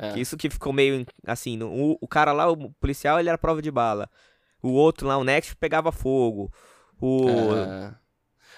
[0.00, 0.18] É.
[0.18, 3.60] Isso que ficou meio assim, no- o, o cara lá, o policial, ele era prova
[3.62, 4.08] de bala.
[4.62, 6.50] O outro lá, o Next, pegava fogo.
[7.00, 7.26] O...
[7.54, 7.94] É.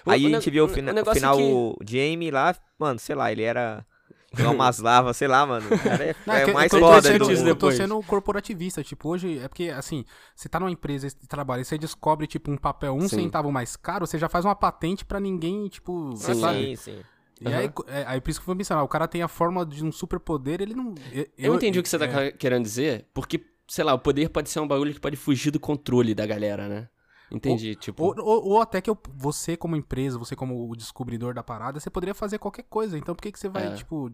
[0.05, 2.99] Aí o a gente viu o, fina- o é final, que- o Jamie lá, mano,
[2.99, 3.85] sei lá, ele era...
[4.51, 5.63] Umas lavas, sei lá, mano.
[5.67, 7.47] O cara é, Não, é que- o mais eu tô foda sendo, do disso eu
[7.49, 7.55] mundo.
[7.59, 10.03] tô sendo corporativista, tipo, hoje é porque, assim,
[10.35, 13.09] você tá numa empresa de trabalho e você descobre, tipo, um papel um Sim.
[13.25, 16.75] centavo mais caro, você já faz uma patente pra ninguém, tipo, Sim, sabe?
[16.75, 17.03] Sim, sim.
[17.45, 19.65] E aí, é, aí por isso que eu vou mencionar, o cara tem a forma
[19.65, 20.93] de um superpoder, ele não.
[21.11, 24.29] Eu, Eu entendi o que você tá é, querendo dizer, porque, sei lá, o poder
[24.29, 26.89] pode ser um bagulho que pode fugir do controle da galera, né?
[27.31, 28.03] Entendi, tipo.
[28.03, 31.79] Ou, ou, ou até que eu- você, como empresa, você como o descobridor da parada,
[31.79, 32.97] você poderia fazer qualquer coisa.
[32.97, 33.75] Então por que, que você vai, É.
[33.75, 34.11] tipo,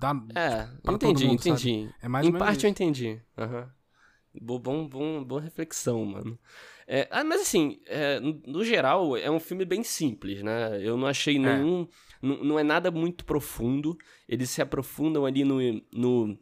[0.00, 0.16] dar.
[0.34, 1.50] É, pra entendi, mundo, sabe?
[1.70, 1.94] entendi.
[2.02, 2.82] É mais em ou parte eu isso.
[2.82, 3.20] entendi.
[3.38, 3.70] Aham.
[4.42, 6.36] Bo- Bom, bom, boa reflexão, mano.
[6.88, 10.82] É, ah, mas assim, é, no, geral, é um filme bem simples, né?
[10.82, 11.78] Eu não achei nenhum.
[11.80, 11.88] Não,
[12.24, 13.96] não é nada muito profundo.
[14.28, 15.60] Eles se aprofundam ali no.
[15.92, 16.38] no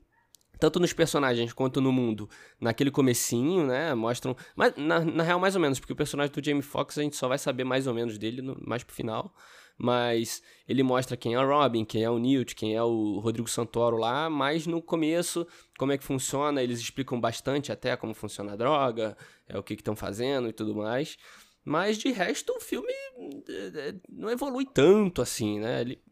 [0.58, 3.92] tanto nos personagens quanto no mundo, naquele comecinho, né?
[3.94, 4.36] Mostram.
[4.54, 7.16] Mas, na, na real, mais ou menos, porque o personagem do Jamie Foxx a gente
[7.16, 9.34] só vai saber mais ou menos dele no- mais pro final.
[9.76, 13.48] Mas ele mostra quem é o Robin, quem é o Newt, quem é o Rodrigo
[13.48, 15.44] Santoro lá, mas no começo,
[15.76, 19.16] como é que funciona, eles explicam bastante até como funciona a droga,
[19.48, 21.16] é, o que estão fazendo e tudo mais.
[21.64, 25.80] Mas de resto, o filme é, é, não evolui tanto assim, né?
[25.82, 26.02] Ele,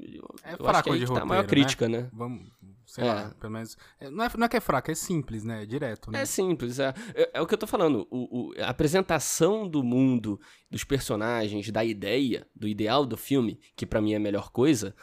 [0.45, 1.49] É fraco de que tá a roteiro, maior né?
[1.49, 2.09] crítica, né?
[2.13, 2.49] Vamos,
[2.87, 3.07] sei É.
[3.09, 3.77] lá, pelo menos.
[3.99, 5.65] é, Não é, não é que é fraco, é simples, né?
[5.65, 6.21] É direto, né?
[6.23, 8.07] É simples, é, é, é o que eu tô falando.
[8.13, 13.85] O, o- a apresentação do mundo, dos personagens, da ideia, do ideal do filme, que
[13.85, 14.95] pra mim é a melhor coisa,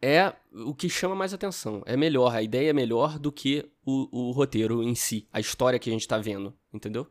[0.00, 0.34] é
[0.66, 1.82] o que chama mais atenção.
[1.86, 5.78] É melhor, a ideia é melhor do que o, o roteiro em si, a história
[5.78, 7.06] que a gente tá vendo, entendeu?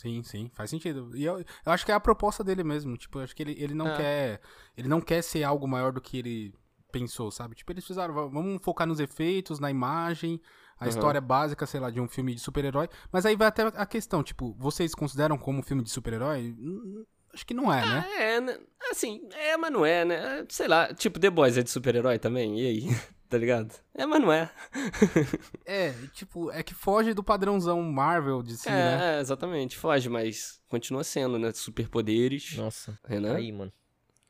[0.00, 1.10] Sim, sim, faz sentido.
[1.16, 2.96] E eu, eu acho que é a proposta dele mesmo.
[2.96, 3.92] Tipo, eu acho que ele, ele não É.
[3.96, 4.40] quer.
[4.76, 6.54] Ele não quer ser algo maior do que ele
[6.92, 7.56] pensou, sabe?
[7.56, 10.40] Tipo, eles fizeram, "Va- vamos focar nos efeitos, na imagem,
[10.78, 10.88] a Aham.
[10.90, 12.88] história básica, sei lá, de um filme de super-herói.
[13.10, 16.54] Mas aí vai até a questão, tipo, vocês consideram como um filme de super-herói?
[16.56, 18.06] Hum, Acho que não é, né?
[18.08, 18.58] Ah, é, né?
[18.92, 20.46] Assim, é, mas não é, né?
[20.48, 22.58] Sei lá, tipo, The Boys é de super-herói também?
[22.60, 22.86] E aí?
[23.28, 23.74] tá ligado?
[23.94, 24.50] É, mas não é.
[25.66, 29.14] É, tipo, é que foge do padrãozão Marvel de si, né?
[29.14, 31.52] é, é, exatamente, foge, mas continua sendo, né?
[31.52, 32.56] Superpoderes.
[32.56, 32.98] Nossa.
[33.06, 33.34] Renan?
[33.34, 33.72] Caí, mano.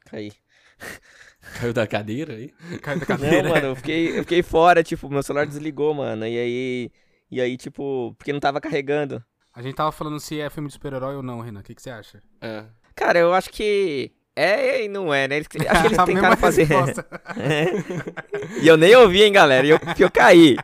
[0.06, 0.32] Caí.
[1.60, 2.48] Caiu da cadeira aí?
[2.82, 3.48] Cai da Não, cadeira.
[3.48, 6.26] mano, eu fiquei, eu fiquei fora, tipo, meu celular desligou, mano.
[6.26, 6.90] E aí.
[7.30, 9.22] E aí, tipo, porque não tava carregando.
[9.54, 11.60] A gente tava falando se é filme de super-herói ou não, Renan.
[11.60, 12.22] O que, que você acha?
[12.40, 12.64] É.
[12.94, 14.12] Cara, eu acho que.
[14.40, 15.36] É e não é, né?
[15.36, 16.68] Eles, acho que eles tentaram fazer.
[16.70, 18.58] É.
[18.62, 19.66] E eu nem ouvi, hein, galera.
[19.66, 20.56] E eu, eu caí.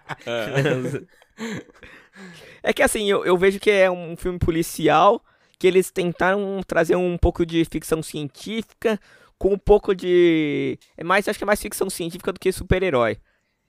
[2.63, 5.23] É que assim, eu, eu vejo que é um filme policial
[5.59, 8.99] que eles tentaram trazer um pouco de ficção científica
[9.39, 10.79] com um pouco de.
[10.97, 13.19] É mais, acho que é mais ficção científica do que super-herói.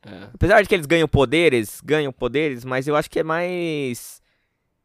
[0.06, 0.30] É.
[0.34, 4.22] Apesar de que eles ganham poderes, ganham poderes, mas eu acho que é mais.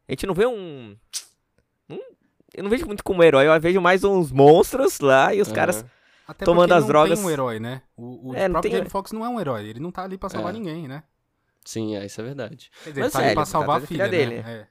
[0.08, 0.96] A gente não vê um.
[2.54, 5.78] Eu não vejo muito como herói, eu vejo mais uns monstros lá e os caras.
[5.80, 5.90] Aham.
[6.28, 7.18] Até Tomando porque as não drogas.
[7.18, 7.82] tem um herói, né?
[7.96, 9.66] O, o É, não próprio tem- Jamie Foxx não é um herói.
[9.68, 10.58] Ele não tá ali pra salvar É.
[10.58, 11.02] ninguém, né?
[11.64, 12.70] Sim, é, isso é verdade.
[12.84, 14.18] Quer dizer, Mas ele tá é, ali pra tá salvar a atrás da filha, filha
[14.26, 14.42] dele.
[14.42, 14.58] dele.
[14.60, 14.68] né?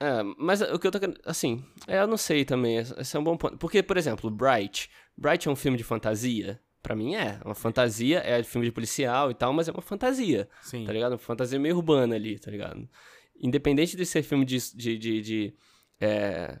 [0.00, 1.18] É, mas o que eu tô querendo.
[1.26, 2.76] Assim, é, eu não sei também.
[2.78, 3.56] Esse é um bom ponto.
[3.58, 4.88] Porque, por exemplo, Bright.
[5.16, 6.60] Bright é um filme de fantasia?
[6.82, 7.38] Pra mim é.
[7.44, 10.48] Uma fantasia, é filme de policial e tal, mas é uma fantasia.
[10.50, 10.84] É, sim.
[10.84, 11.12] Tá ligado?
[11.12, 12.88] Uma fantasia meio urbana ali, tá ligado?
[13.40, 14.56] Independente de ser filme de.
[14.76, 15.54] de, de, de,
[16.00, 16.58] é,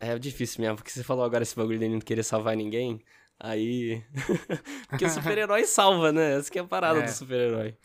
[0.00, 3.00] é difícil mesmo, porque você falou agora esse bagulho dele não querer salvar ninguém.
[3.38, 4.02] Aí.
[4.88, 6.36] porque o super-herói salva, né?
[6.38, 7.02] Essa que é a parada É.
[7.02, 7.76] do super-herói.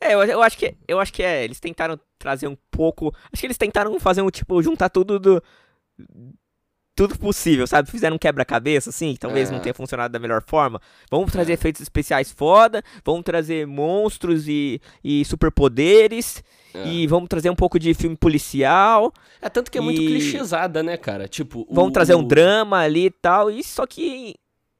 [0.00, 1.44] É, eu, eu acho que eu acho que é.
[1.44, 3.14] Eles tentaram trazer um pouco.
[3.32, 5.42] Acho que eles tentaram fazer um tipo, juntar tudo do.
[6.98, 7.88] Tudo possível, sabe?
[7.90, 9.52] Fizeram um quebra-cabeça, assim, que talvez É.
[9.52, 10.80] não tenha funcionado da melhor forma.
[11.10, 16.42] Vamos trazer efeitos especiais foda, vamos trazer monstros e, e superpoderes,
[16.74, 16.86] É.
[16.88, 20.96] e vamos trazer um pouco de filme policial, É tanto que é muito clichêsada, né,
[20.96, 21.28] cara?
[21.28, 21.60] Tipo.
[21.68, 24.34] o- vamos trazer um o- drama ali e tal, e só que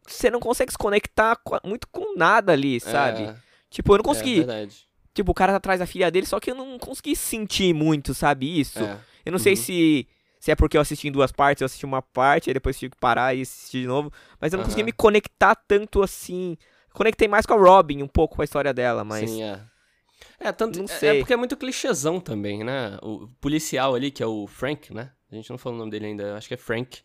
[0.07, 3.22] você não consegue se conectar com- muito com nada ali, sabe?
[3.24, 3.35] É,
[3.70, 4.46] Tipo, eu não É consegui.
[5.14, 8.14] tipo, o cara tá atrás da filha dele, só que eu não consegui sentir muito,
[8.14, 8.59] sabe?
[8.59, 8.78] Isso.
[8.83, 8.96] É.
[9.26, 9.57] Eu não sei Uhum.
[9.59, 10.09] se,
[10.40, 12.90] se é porque eu assisti em duas partes, eu assisti uma parte, aí depois tive
[12.92, 14.12] que parar e assistir de novo.
[14.40, 14.87] Mas eu não consegui Aham.
[14.87, 16.57] me conectar tanto assim.
[16.92, 19.29] Conectei mais com a Robin, um pouco com a história dela, mas.
[19.31, 19.61] Sim, é.
[20.40, 21.09] É, tanto, Não é- sei.
[21.11, 22.98] é porque é muito clichêzão também, né?
[23.03, 25.12] O policial ali, que é o Frank, né?
[25.31, 27.01] A gente não falou o nome dele ainda, acho que é Frank.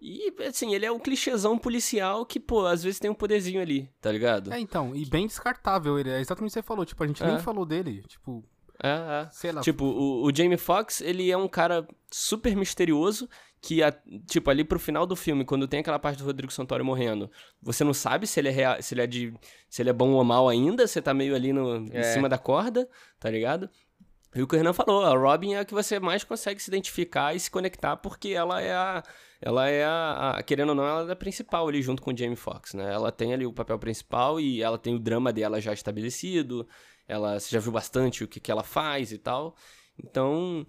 [0.00, 3.88] E, assim, ele é o clichêzão policial que, pô, às vezes tem um poderzinho ali,
[4.00, 4.52] tá ligado?
[4.52, 6.10] É, então, e bem descartável ele.
[6.10, 6.86] É exatamente o que você falou.
[6.86, 7.38] Tipo, a gente nem É.
[7.38, 8.02] falou dele.
[8.08, 8.42] Tipo,
[8.82, 8.88] É,
[9.26, 9.28] é.
[9.30, 9.60] sei lá.
[9.60, 13.28] Tipo, o, o Jamie Foxx, ele é um cara super misterioso
[13.60, 13.94] que, a-
[14.26, 17.30] tipo, ali pro final do filme, quando tem aquela parte do Rodrigo Santoro morrendo,
[17.62, 19.34] você não sabe se ele é real, se ele é de,
[19.68, 22.02] se ele é bom ou mal ainda, você tá meio ali no, em É.
[22.02, 22.88] cima da corda,
[23.18, 23.68] tá ligado?
[24.34, 26.70] E o que o Renan falou, a Robin é a que você mais consegue se
[26.70, 29.02] identificar e se conectar, porque ela é a.
[29.42, 32.16] Ela é a, a- Querendo ou não, ela é a principal ali junto com o
[32.16, 32.92] Jamie Foxx, né?
[32.94, 36.64] Ela tem ali o papel principal e ela tem o drama dela já estabelecido.
[37.10, 39.56] Ela, você já viu bastante o que, que ela faz e tal.
[39.98, 40.66] Então,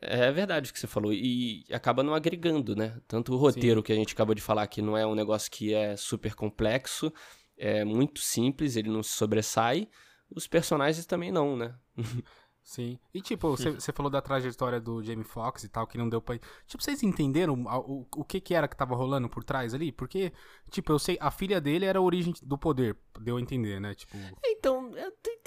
[0.00, 1.12] é verdade o que você falou.
[1.12, 2.98] E acaba não agregando, né?
[3.08, 5.74] Tanto o roteiro que a gente acabou de falar que não é um negócio que
[5.74, 7.12] é super complexo,
[7.56, 9.88] é muito simples, ele não se sobressai.
[10.34, 11.74] Os personagens também não, né?
[12.64, 12.96] Sim.
[13.12, 16.38] E tipo, você falou da trajetória do Jamie Foxx e tal, que não deu pra.
[16.66, 19.90] Tipo, vocês entenderam a- o, o que que era que tava rolando por trás ali?
[19.90, 20.32] Porque,
[20.70, 23.94] tipo, eu sei, a filha dele era a origem do poder, deu a entender, né?
[23.96, 24.16] Tipo.
[24.44, 24.81] Então,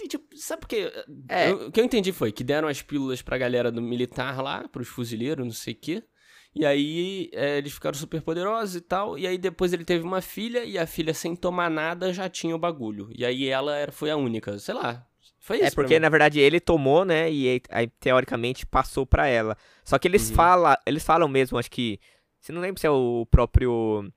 [0.08, 0.92] tipo, sabe por quê?
[1.30, 1.52] É.
[1.52, 4.68] Eu- o que eu entendi foi que deram as pílulas pra galera do militar lá,
[4.68, 6.04] pros fuzileiros, não sei o quê.
[6.54, 9.18] E aí é, eles ficaram super poderosos e tal.
[9.18, 12.56] E aí depois ele teve uma filha e a filha, sem tomar nada, já tinha
[12.56, 13.10] o bagulho.
[13.14, 15.06] E aí ela era, foi a única, sei lá.
[15.40, 15.66] Foi isso.
[15.68, 17.30] É porque, na verdade, ele tomou, né?
[17.32, 19.56] E aí, teoricamente passou pra ela.
[19.84, 20.36] Só que eles, Uhum.
[20.36, 22.00] fala, eles falam mesmo, acho que.
[22.40, 24.10] Você não lembra se é o próprio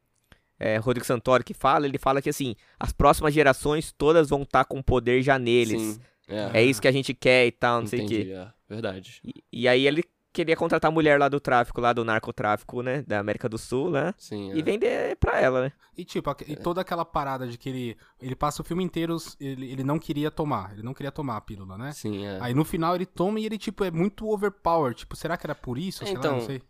[0.59, 1.87] é, Rodrigo Santoro que fala?
[1.87, 5.81] Ele fala que assim, as próximas gerações todas vão estar com poder já neles.
[5.81, 6.01] Sim.
[6.29, 8.33] É, É isso que a gente quer e tal, não sei o entendi, quê.
[8.33, 9.21] é, verdade.
[9.25, 13.03] E, e aí ele queria contratar a mulher lá do tráfico, lá do narcotráfico, né?
[13.03, 14.15] Da América do Sul, né?
[14.19, 14.63] Sim, E é.
[14.63, 15.73] vender pra ela, né?
[15.97, 17.97] E tipo, e toda aquela parada de que ele.
[18.21, 20.75] Ele passa o filme inteiro, ele, ele não queria tomar.
[20.75, 21.93] Ele não queria tomar a pílula, né?
[21.93, 22.39] Sim, é.
[22.41, 24.95] Aí no final ele toma e ele, tipo, é muito overpower.
[24.95, 26.05] Tipo, será que era por isso?
[26.05, 26.63] Sei lá, Então, não sei.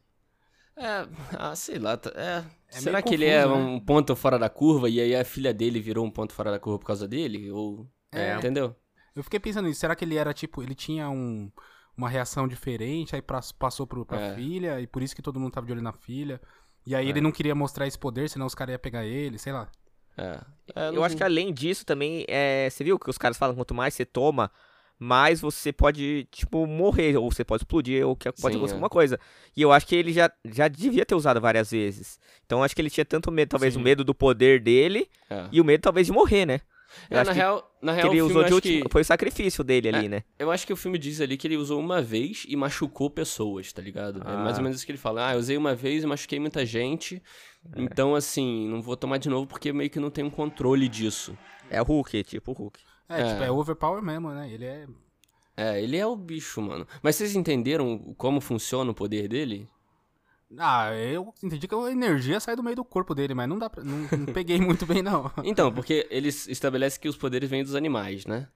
[0.76, 1.96] É, ah, sei lá.
[1.96, 2.44] tá- É.
[2.70, 3.66] É Será que ele é confuso, né?
[3.70, 6.58] um ponto fora da curva e aí a filha dele virou um ponto fora da
[6.58, 7.50] curva por causa dele?
[7.50, 7.86] Ou.
[8.12, 8.34] É.
[8.36, 8.74] Entendeu?
[9.14, 9.80] Eu fiquei pensando nisso.
[9.80, 11.50] Será que ele era, tipo, ele tinha um,
[11.96, 14.34] uma reação diferente, aí pra- passou pro, pra É.
[14.34, 16.40] filha, e por isso que todo mundo tava de olho na filha.
[16.86, 19.52] E aí ele não queria mostrar esse poder, senão os caras iam pegar ele, sei
[19.52, 19.68] lá.
[20.16, 20.40] É.
[20.74, 23.54] É, Eu não- acho que além disso também, é, você viu que os caras falam
[23.56, 24.50] quanto mais você toma,
[24.98, 28.76] mais você pode, tipo, morrer, ou você pode explodir, ou que pode Sim, acontecer é.
[28.76, 29.18] alguma coisa.
[29.56, 32.18] E eu acho que ele já, já devia ter usado várias vezes.
[32.44, 33.80] Então eu acho que ele tinha tanto medo, talvez Sim.
[33.80, 35.46] o medo do poder dele, É.
[35.52, 36.60] e o medo talvez de morrer, né?
[37.10, 38.92] Eu É, acho na que, real, na real ele o filme, usou de último, que-
[38.92, 40.08] foi o sacrifício dele ali, É.
[40.08, 40.22] né?
[40.38, 43.70] Eu acho que o filme diz ali que ele usou uma vez e machucou pessoas,
[43.74, 44.22] tá ligado?
[44.22, 44.56] É mais Ah.
[44.56, 45.28] ou menos isso que ele fala.
[45.28, 47.22] Ah, eu usei uma vez e machuquei muita gente.
[47.76, 47.82] É.
[47.82, 51.36] Então, assim, não vou tomar de novo porque meio que não tenho controle disso.
[51.68, 52.80] É o Hulk, tipo o Hulk.
[53.08, 53.32] É, É.
[53.32, 54.50] tipo, é overpower mesmo, né?
[54.50, 54.86] Ele é.
[55.56, 56.86] É, ele é o bicho, mano.
[57.02, 59.68] Mas vocês entenderam como funciona o poder dele?
[60.56, 63.68] Ah, eu entendi que a energia sai do meio do corpo dele, mas não dá
[63.68, 63.82] pra.
[63.84, 65.30] Não, não peguei muito bem, não.
[65.44, 68.48] Então, porque eles estabelecem que os poderes vêm dos animais, né?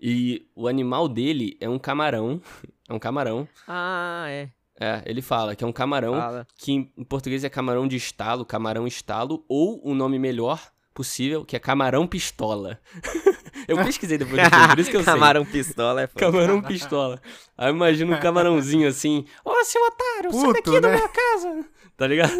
[0.00, 2.40] E o animal dele é um camarão.
[2.88, 3.46] É um camarão.
[3.68, 4.50] Ah, é.
[4.80, 6.44] É, ele fala que é um camarão Fala.
[6.58, 11.44] que em em português é camarão de estalo, camarão estalo, ou o nome melhor possível,
[11.44, 12.80] que é camarão pistola.
[13.70, 16.12] eu pesquisei depois do filme, por isso que eu Camarão pistola é sei.
[16.14, 16.32] foda.
[16.32, 17.20] Camarão pistola.
[17.56, 20.96] Aí eu imagino um camarãozinho assim, ô seu otário, sai Puto, daqui da né?
[20.96, 21.64] minha casa.
[21.96, 22.32] Tá ligado?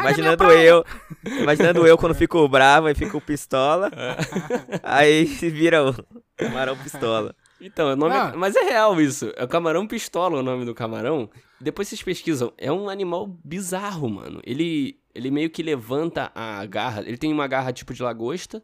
[0.00, 0.84] Imaginando eu,
[1.24, 3.88] imaginando eu quando fico bravo e fico pistola.
[4.82, 5.94] Aí se vira o
[6.36, 7.34] camarão pistola.
[7.60, 8.32] Então, o nome é- Ah.
[8.36, 9.32] mas é real isso.
[9.36, 11.30] É o camarão pistola o nome do camarão.
[11.60, 12.52] Depois vocês pesquisam.
[12.58, 14.40] É um animal bizarro, mano.
[14.44, 17.02] Ele, ele meio que levanta a garra.
[17.06, 18.60] Ele tem uma garra tipo de lagosta.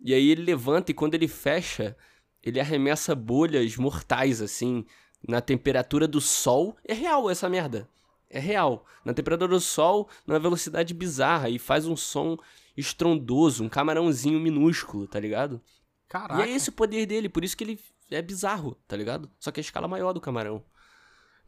[0.00, 1.96] E aí ele levanta e quando ele fecha,
[2.42, 4.84] ele arremessa bolhas mortais, assim,
[5.26, 6.76] na temperatura do sol.
[6.84, 7.88] É real essa merda.
[8.28, 8.84] É real.
[9.04, 11.48] Na temperatura do sol, numa velocidade bizarra.
[11.48, 12.36] E faz um som
[12.76, 13.64] estrondoso.
[13.64, 15.60] Um camarãozinho minúsculo, tá ligado?
[16.08, 16.44] Caraca.
[16.46, 17.80] E é esse o poder dele, por isso que ele
[18.10, 19.30] é bizarro, tá ligado?
[19.40, 20.62] Só que a escala maior do camarão.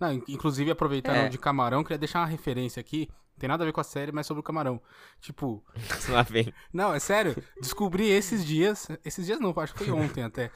[0.00, 1.28] Não, in- inclusive, aproveitando É.
[1.28, 3.08] de camarão, queria deixar uma referência aqui.
[3.38, 4.82] Não tem nada a ver com a série, mas sobre o camarão.
[5.20, 5.64] Tipo,
[6.10, 6.52] Lá vem.
[6.72, 7.40] não, é sério.
[7.60, 8.88] Descobri esses dias.
[9.04, 10.50] Esses dias não, acho que foi ontem até.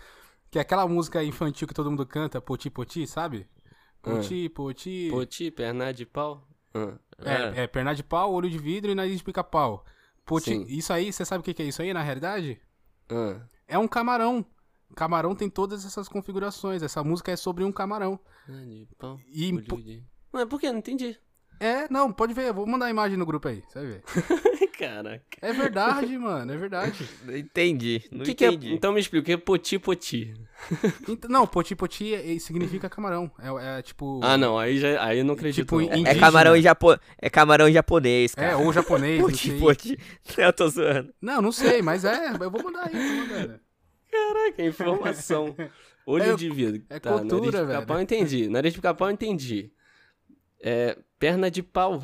[0.51, 3.47] Que é aquela música infantil que todo mundo canta, Poti Poti, sabe?
[4.03, 5.09] Poti Poti.
[5.12, 6.45] Poti, perna de pau.
[6.75, 6.99] Ah.
[7.18, 9.85] É, é, perna de pau, olho de vidro e nariz de pica-pau.
[10.27, 10.51] Poti...
[10.51, 10.64] Sim.
[10.68, 12.61] Isso aí, você sabe o que é isso aí na realidade?
[13.09, 13.40] Ah.
[13.68, 14.45] É um camarão.
[14.97, 16.83] Camarão tem todas essas configurações.
[16.83, 18.18] Essa música é sobre um camarão.
[18.45, 19.21] Perna de pau.
[19.29, 20.71] E olho de- Ué, por que?
[20.73, 21.16] Não entendi.
[21.62, 22.48] É, não, pode ver.
[22.48, 24.03] Eu vou mandar a imagem no grupo aí, você vai ver.
[24.79, 25.22] Caraca.
[25.40, 27.09] É verdade, mano, é verdade.
[27.29, 28.03] Entendi.
[28.11, 28.48] Não que, que é?
[28.48, 28.75] entendi.
[28.75, 30.35] Então me explica, o que é poti poti?
[31.09, 33.31] Ent- Não, poti poti é- é- significa camarão.
[33.38, 34.18] É, é tipo.
[34.25, 35.64] Ah, não, aí, já, aí eu não acredito.
[35.64, 36.07] Tipo, não.
[36.07, 36.98] É camarão, em japo...
[37.20, 38.59] é camarão japonês, É, cara.
[38.59, 39.59] ou japonês, não Poti, sei.
[39.61, 39.98] poti.
[40.37, 41.14] Eu tô zoando.
[41.22, 42.31] Não, não sei, mas é.
[42.40, 42.98] Eu vou mandar aí, tô
[43.35, 43.61] mandando.
[44.11, 45.55] Caraca, informação.
[46.05, 46.83] Olho É- de vidro.
[46.90, 47.68] é tá, cultura, nariz de velho.
[47.68, 48.48] pica-pau eu entendi.
[48.48, 49.70] Nariz de pica-pau eu entendi.
[50.62, 52.01] É, perna de pau.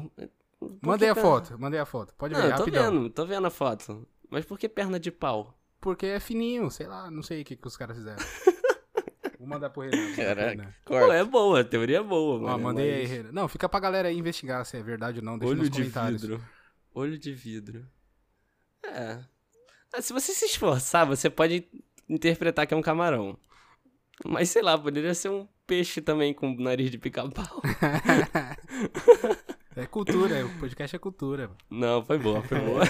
[0.59, 1.31] Por Mandei a perna?
[1.31, 2.13] foto, mandei a foto.
[2.17, 2.91] Pode Não, ver, tô rapidão.
[2.93, 4.07] vendo, tô vendo a foto.
[4.29, 5.57] Mas por que perna de pau?
[5.81, 8.19] Porque é fininho, sei lá, não sei o que, que os caras fizeram.
[9.39, 10.17] Vou mandar pro Renan.
[10.17, 10.75] Caraca.
[10.85, 12.59] Pô, é boa, a teoria é boa, Ó, mano.
[12.59, 13.31] mandei aí, Renan.
[13.31, 15.39] Não, fica pra galera aí investigar se é verdade ou não.
[15.39, 16.23] Deixa Olho nos de comentários.
[16.23, 16.45] vidro.
[16.93, 17.87] Olho de vidro.
[18.85, 19.21] É.
[19.93, 21.65] Ah, Se você se esforçar, você pode
[22.09, 23.39] interpretar que é um camarão.
[24.27, 27.63] Mas sei lá, poderia ser um peixe também com nariz de pica-pau.
[29.77, 31.53] É cultura, o podcast é cultura.
[31.71, 32.83] Não, foi boa, foi boa.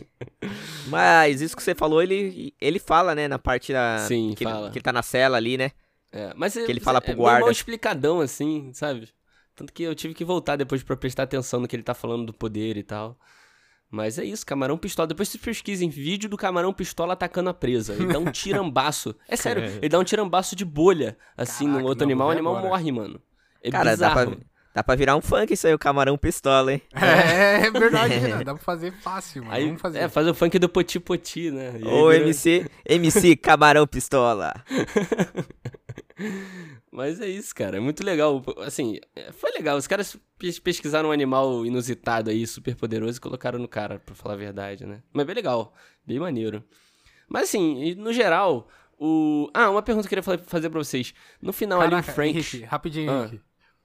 [0.88, 3.98] Mas isso que você falou, ele, ele fala, né, na parte da.
[3.98, 4.60] Sim, que, fala.
[4.62, 5.70] Ele, que ele tá na cela ali, né?
[6.10, 7.40] É, mas Que ele fala pro é guarda.
[7.40, 9.06] mal explicadão, assim, sabe?
[9.54, 12.24] Tanto que eu tive que voltar depois pra prestar atenção no que ele tá falando
[12.24, 13.18] do poder e tal.
[13.90, 15.06] Mas é isso, camarão pistola.
[15.06, 17.94] Depois vocês pesquisem vídeo do camarão pistola atacando a presa.
[17.94, 19.14] Ele dá um tirambaço.
[19.26, 22.36] É sério, ele dá um tirambaço de bolha, assim, Caraca, no outro animal, o ver
[22.36, 22.68] animal agora.
[22.70, 23.20] morre, mano.
[23.62, 24.30] É Cara, dá bizarro.
[24.32, 24.40] pra,
[24.74, 26.82] dá pra virar um funk isso aí, o camarão pistola, hein?
[26.94, 28.44] É, é verdade, né?
[28.44, 29.54] dá pra fazer fácil, mano.
[29.54, 29.98] Aí, Vamos fazer.
[30.00, 31.80] É, fazer o funk do Poti Poti, né?
[31.84, 34.52] Ô, vira- MC, MC Camarão Pistola.
[36.90, 37.76] Mas é isso, cara.
[37.76, 38.42] É muito legal.
[38.58, 39.76] Assim, é, foi legal.
[39.76, 44.14] Os caras pes- pesquisaram um animal inusitado aí, super poderoso, e colocaram no cara, pra
[44.14, 45.02] falar a verdade, né?
[45.12, 45.74] Mas bem legal.
[46.06, 46.64] Bem maneiro.
[47.28, 49.50] Mas assim, no geral, o.
[49.54, 51.12] Ah, uma pergunta que eu queria fa- fazer pra vocês.
[51.40, 52.30] No final ali, Caraca, Frank.
[52.30, 53.24] Henrique, rapidinho, Ah.
[53.26, 53.40] Henrique.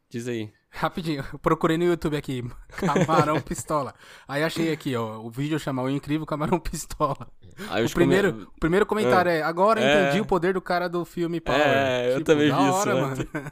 [0.10, 0.52] Diz aí.
[0.76, 3.94] Rapidinho, eu procurei no YouTube aqui, camarão pistola.
[4.28, 7.28] Aí achei aqui, ó, o vídeo chama O Incrível Camarão Pistola.
[7.70, 10.06] Aí O primeiro, come- o primeiro comentário é, agora É.
[10.08, 11.62] entendi o poder do cara do filme Power.
[11.62, 13.28] É, eu Tipo, também da vi isso hora, ontem.
[13.32, 13.50] mano.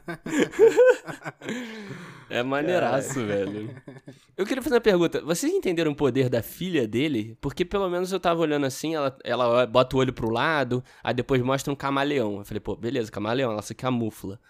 [2.28, 3.70] É maneiraço, velho.
[4.36, 5.20] Eu queria fazer uma pergunta.
[5.20, 7.36] Vocês entenderam o poder da filha dele?
[7.40, 11.12] Porque pelo menos eu tava olhando assim, ela, ela bota o olho pro lado, aí
[11.14, 12.38] depois mostra um camaleão.
[12.38, 14.40] Eu falei, pô, beleza, camaleão, ela se camufla.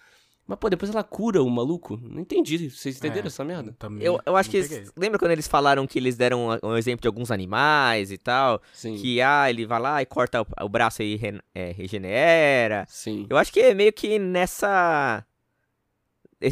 [0.45, 1.97] Mas, pô, depois ela cura o maluco?
[2.01, 2.69] Não entendi.
[2.69, 3.27] Vocês entenderam É.
[3.27, 3.73] essa merda?
[3.79, 4.57] Também Eu, eu acho que.
[4.57, 8.17] eles- lembra quando eles falaram que eles deram um, um exemplo de alguns animais e
[8.17, 8.61] tal?
[8.73, 8.97] Sim.
[8.97, 12.85] Que, ah, ele vai lá e corta o, o braço e re- é, regenera.
[12.89, 13.25] Sim.
[13.29, 15.25] Eu acho que é meio que nessa.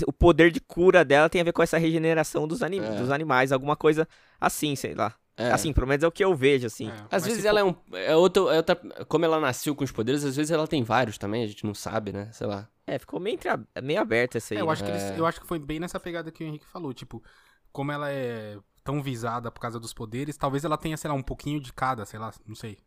[0.08, 2.80] O poder de cura dela tem a ver com essa regeneração dos, anim...
[2.80, 2.96] É.
[2.96, 4.08] dos animais, alguma coisa
[4.40, 5.14] assim, sei lá.
[5.36, 5.52] É.
[5.52, 6.88] Assim, pelo menos é o que eu vejo, assim.
[6.90, 7.98] É, Às vezes se ela for- é um.
[7.98, 8.76] É outra, é outra.
[9.08, 11.74] Como ela nasceu com os poderes, às vezes ela tem vários também, a gente não
[11.74, 12.30] sabe, né?
[12.32, 12.70] Sei lá.
[12.94, 13.50] É, ficou meio, entre...
[13.82, 14.58] meio aberto essa aí.
[14.58, 14.72] É, eu, né?
[14.74, 15.20] acho que eles- É.
[15.20, 16.94] eu acho que foi bem nessa pegada que o Henrique falou.
[16.94, 17.24] Tipo,
[17.72, 21.22] como ela é tão visada por causa dos poderes, talvez ela tenha, sei lá, um
[21.24, 22.78] pouquinho de cada, sei lá, não sei.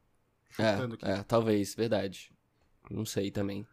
[0.59, 2.31] É, é, talvez, verdade.
[2.91, 3.67] Não sei também.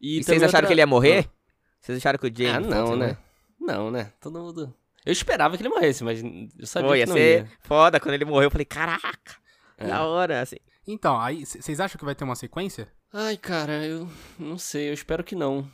[0.00, 1.26] E, E vocês acharam outra- que ele ia morrer?
[1.28, 1.32] Ah.
[1.80, 3.06] Vocês acharam que o Jamie Ah, não, ia né?
[3.06, 3.18] morrer?
[3.60, 4.12] Não, né?
[4.20, 4.74] Todo mundo.
[5.04, 7.50] Eu esperava que ele morresse, mas eu sabia Pô, ia que não ser ia.
[7.60, 7.98] foda.
[8.00, 9.36] Quando ele morreu, eu falei, caraca,
[9.76, 9.86] É.
[9.88, 10.56] da hora, assim.
[10.86, 12.88] Então, aí, vocês acham que vai ter uma sequência?
[13.12, 15.66] Ai, cara, eu não sei, eu espero que não.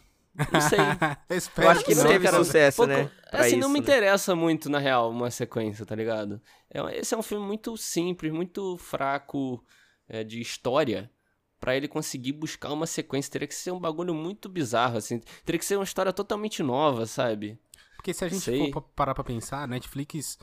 [0.52, 0.78] Não sei.
[1.28, 2.36] eu espero Eu acho que não sei, teve cara.
[2.44, 3.10] sucesso, Pouco- né?
[3.30, 3.84] pra assim, isso, não me né?
[3.84, 6.40] interessa muito, na real, uma sequência, tá ligado?
[6.72, 9.64] É, esse é um filme muito simples, muito fraco
[10.08, 11.10] é, de história.
[11.58, 15.20] Pra ele conseguir buscar uma sequência, teria que ser um bagulho muito bizarro, assim.
[15.44, 17.58] Teria que ser uma história totalmente nova, sabe?
[17.96, 18.72] Porque se a gente Sei.
[18.72, 20.38] for pa- parar pra pensar, Netflix.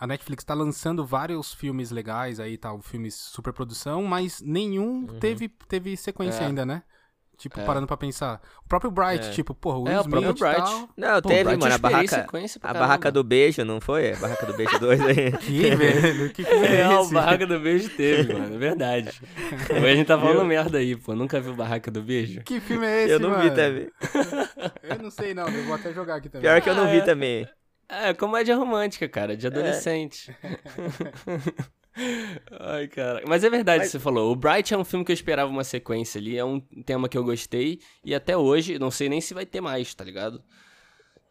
[0.00, 5.46] A Netflix tá lançando vários filmes legais aí, tal, filmes super produção, mas nenhum teve,
[5.68, 6.46] teve sequência É.
[6.46, 6.82] ainda, né?
[7.36, 7.64] Tipo, É.
[7.64, 8.38] parando pra pensar.
[8.64, 9.30] O próprio Bright, É.
[9.30, 10.56] tipo, porra, o Will É, o próprio Smith e Bright.
[10.70, 10.88] tal.
[10.96, 12.26] Não, Pô, teve, Bright, mano, a barraca,
[12.62, 14.12] a barraca do beijo, não foi?
[14.12, 15.32] A barraca do beijo 2 aí.
[15.40, 16.32] Que, velho?
[16.34, 17.14] Que filme é É, o esse?
[17.14, 19.22] Barraca do Beijo teve, mano, é verdade.
[19.70, 21.14] Hoje a gente tá falando merda aí, pô.
[21.14, 22.42] Nunca viu Barraca do Beijo?
[22.42, 23.54] Que filme é esse, Eu não vi mano?
[23.54, 23.90] também.
[24.82, 25.48] Eu não sei, não.
[25.48, 26.42] Eu vou até jogar aqui também.
[26.48, 27.04] Pior que eu não Ah, vi é.
[27.04, 27.48] também.
[27.90, 30.34] É, comédia romântica, cara, de adolescente.
[32.60, 33.22] Ai, cara.
[33.26, 34.32] Mas é verdade o que você falou.
[34.32, 36.38] O Bright é um filme que eu esperava uma sequência ali.
[36.38, 37.80] É um tema que eu gostei.
[38.04, 40.42] E até hoje, não sei nem se vai ter mais, tá ligado?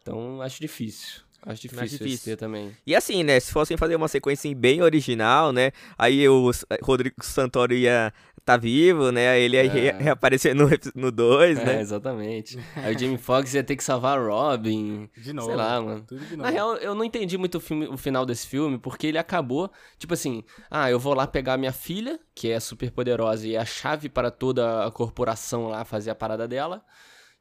[0.02, 1.22] Então, acho difícil.
[1.42, 2.36] Acho difícil, Mais difícil.
[2.36, 2.76] também.
[2.86, 3.40] E assim, né?
[3.40, 5.72] Se fossem fazer uma sequência bem original, né?
[5.96, 6.50] Aí o
[6.82, 8.12] Rodrigo Santoro ia
[8.50, 9.38] tá vivo, né?
[9.40, 9.68] Ele ia É.
[9.68, 11.80] re- reaparecer no 2, É, né?
[11.80, 12.58] exatamente.
[12.76, 15.08] Aí o Jamie Foxx ia ter que salvar a Robin.
[15.16, 15.48] De novo.
[15.48, 16.04] Sei lá, mano.
[16.06, 16.42] Tudo de novo.
[16.42, 19.70] Na real, eu não entendi muito o, filme- o final desse filme, porque ele acabou,
[19.98, 23.58] tipo assim, ah, eu vou lá pegar minha filha, que é super poderosa e é
[23.58, 26.82] a chave para toda a corporação lá fazer a parada dela.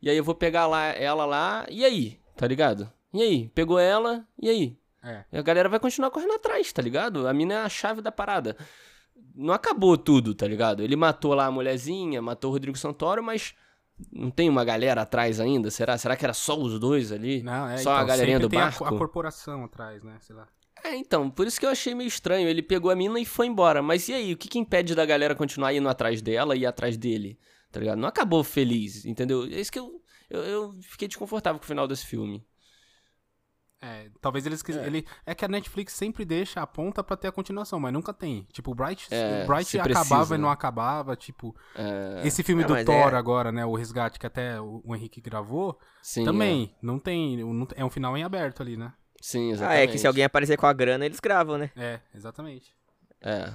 [0.02, 2.18] E aí eu vou pegar lá ela lá, e aí?
[2.38, 2.90] Tá ligado?
[3.14, 3.50] E aí?
[3.56, 4.78] Pegou ela, e aí?
[5.04, 5.24] É.
[5.32, 7.28] E a galera vai continuar correndo atrás, tá ligado?
[7.28, 8.56] A mina é a chave da parada.
[9.36, 10.82] Não acabou tudo, tá ligado?
[10.84, 13.54] Ele matou lá a mulherzinha, matou o Rodrigo Santoro, mas
[14.12, 15.70] não tem uma galera atrás ainda?
[15.72, 15.98] Será?
[15.98, 17.44] Será que era só os dois ali?
[17.44, 18.86] Não, é, Só a então, galerinha sempre do tem a- barco?
[18.86, 20.18] A, corporação atrás, né?
[20.22, 20.48] Sei lá.
[20.84, 22.48] É, então, por isso que eu achei meio estranho.
[22.48, 23.82] Ele pegou a mina e foi embora.
[23.82, 24.34] Mas e aí?
[24.34, 27.38] O que, que impede da galera continuar indo atrás dela e atrás dele?
[27.72, 27.98] Tá ligado?
[28.00, 29.44] Não acabou feliz, entendeu?
[29.44, 30.02] É isso que eu.
[30.30, 32.46] Eu, eu fiquei desconfortável com o final desse filme.
[33.82, 34.76] É, talvez eles quis...
[34.76, 38.14] ele É que a Netflix sempre deixa a ponta pra ter a continuação, mas nunca
[38.14, 38.46] tem.
[38.52, 40.54] Tipo, o Bright, É, o Bright acabava precisa, e não né?
[40.54, 41.56] acabava, tipo...
[41.76, 44.96] É, Esse filme É, do Thor é- agora, né, o Resgate, que até o, o
[44.96, 48.92] Henrique gravou, sim, também não tem, não- é um final em aberto ali, né?
[48.96, 49.82] É, sim, Ah, exatamente.
[49.84, 51.72] é que se alguém aparecer com a grana, eles gravam, né?
[51.78, 52.74] É, exatamente.
[53.22, 53.54] É,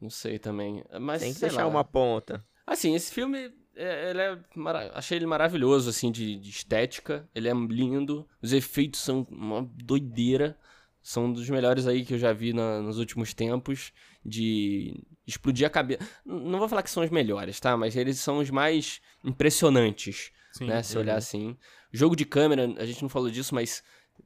[0.00, 0.82] não sei também.
[1.00, 1.70] Mas, Tem que sei deixar lá.
[1.70, 2.44] uma ponta.
[2.66, 7.28] Assim, esse filme, é, ele é mara- achei ele maravilhoso, assim, de, de estética.
[7.34, 8.26] Ele é lindo.
[8.42, 10.58] Os efeitos são uma doideira,
[11.02, 13.92] São um dos melhores aí que eu já vi na- nos últimos tempos
[14.24, 16.00] de explodir a cabeça.
[16.24, 17.76] Não vou falar que são os melhores, tá?
[17.76, 20.66] Mas eles são os mais impressionantes, Sim.
[20.66, 20.82] né?
[20.82, 21.56] Se olhar assim.
[21.92, 23.84] Jogo de câmera, a gente não falou disso, mas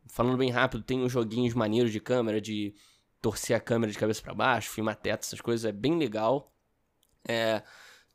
[0.09, 2.74] falando bem rápido, tem uns joguinhos maneiros de câmera, de
[3.20, 6.51] torcer a câmera de cabeça pra baixo, filmar teto, essas coisas, é bem legal.
[7.28, 7.62] É.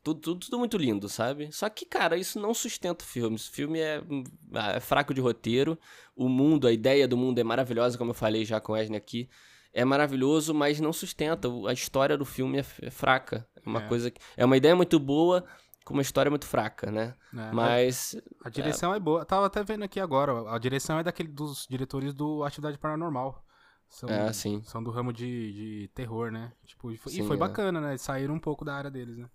[0.06, 1.50] Tudo, tudo, tudo muito lindo, sabe?
[1.52, 3.34] Só que, cara, isso não sustenta o filme.
[3.34, 4.00] Esse filme é,
[4.76, 5.76] é fraco de roteiro.
[6.14, 8.96] O mundo, a ideia do mundo é maravilhosa, como eu falei já com o Wesley
[8.96, 9.28] aqui.
[9.72, 11.48] É maravilhoso, mas não sustenta.
[11.48, 13.46] O- A história do filme é, é fraca.
[13.56, 13.88] É uma É.
[13.88, 15.44] coisa que, É uma ideia muito boa,
[15.84, 17.14] com uma história muito fraca, né?
[17.34, 18.16] É, Mas.
[18.44, 19.00] A direção é.
[19.00, 19.24] boa.
[19.24, 20.50] Tava até vendo aqui agora.
[20.54, 23.44] A direção é daquele dos diretores do Atividade Paranormal.
[23.88, 24.62] São, É, sim.
[24.64, 26.52] São do ramo de, de terror, né?
[26.64, 27.38] Tipo, e foi, e Sim, foi é.
[27.38, 27.96] bacana, né?
[27.96, 29.28] Saíram um pouco da área deles, né?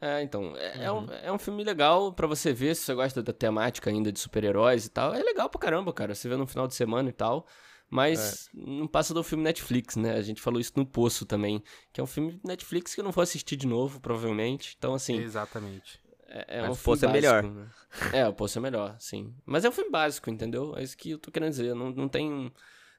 [0.00, 1.06] É, então, é, é Uhum.
[1.06, 4.20] um, é um filme legal pra você ver, se você gosta da temática ainda de
[4.20, 5.14] super-heróis e tal.
[5.14, 6.14] É legal pra caramba, cara.
[6.14, 7.46] Você vê no final de semana e tal.
[7.88, 10.14] Mas não passa do filme Netflix, né?
[10.14, 11.62] A gente falou isso no Poço também.
[11.92, 14.74] Que é um filme Netflix que eu não vou assistir de novo, provavelmente.
[14.76, 16.00] Então, assim, Exatamente.
[16.26, 17.42] é, é Mas um o filme Poço é básico, melhor.
[17.44, 17.70] né?
[18.12, 19.32] É, o Poço é melhor, sim.
[19.46, 20.74] Mas é um filme básico, entendeu?
[20.76, 21.74] É isso que eu tô querendo dizer.
[21.74, 22.30] Não, não tem.
[22.30, 22.50] um-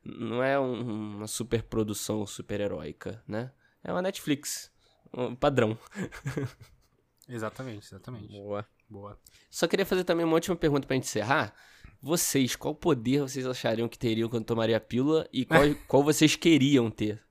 [0.05, 3.51] Não é um- uma super produção super-heróica, né?
[3.83, 4.71] É uma Netflix.
[5.13, 5.77] Um padrão.
[7.29, 8.27] Exatamente, exatamente.
[8.29, 8.65] Boa.
[8.89, 9.17] Boa.
[9.49, 11.53] Só queria fazer também uma última pergunta pra gente encerrar.
[12.01, 16.35] Vocês, qual poder vocês achariam que teriam quando tomaria a pílula e qual, qual vocês
[16.35, 17.21] queriam ter?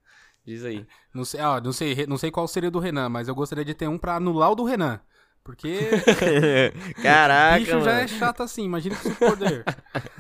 [0.45, 0.87] Diz aí.
[1.15, 3.65] Não sei, ó, não sei, não sei qual seria o do Renan, mas eu gostaria
[3.65, 5.01] de ter um pra anular o do Renan.
[5.43, 5.79] Porque
[7.03, 7.85] Caraca, bicho mano.
[7.85, 9.65] já é chato assim, imagina com esse poder.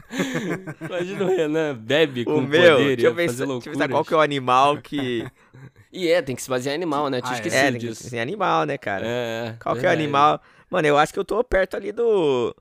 [0.80, 3.88] Imagina o Renan bebe com O meu, poder, deixa ia eu, se- deixa eu pensar
[3.88, 5.26] qual que é o animal que...
[5.96, 7.20] E é, tem que se basear em animal, né?
[7.20, 7.38] Tinha Ah, é.
[7.38, 8.08] esquecido é, tem que disso.
[8.08, 9.04] ser animal, né, cara?
[9.06, 10.02] É, Qual que é o verdade.
[10.02, 10.40] animal?
[10.70, 12.54] Mano, eu acho que eu tô perto ali do.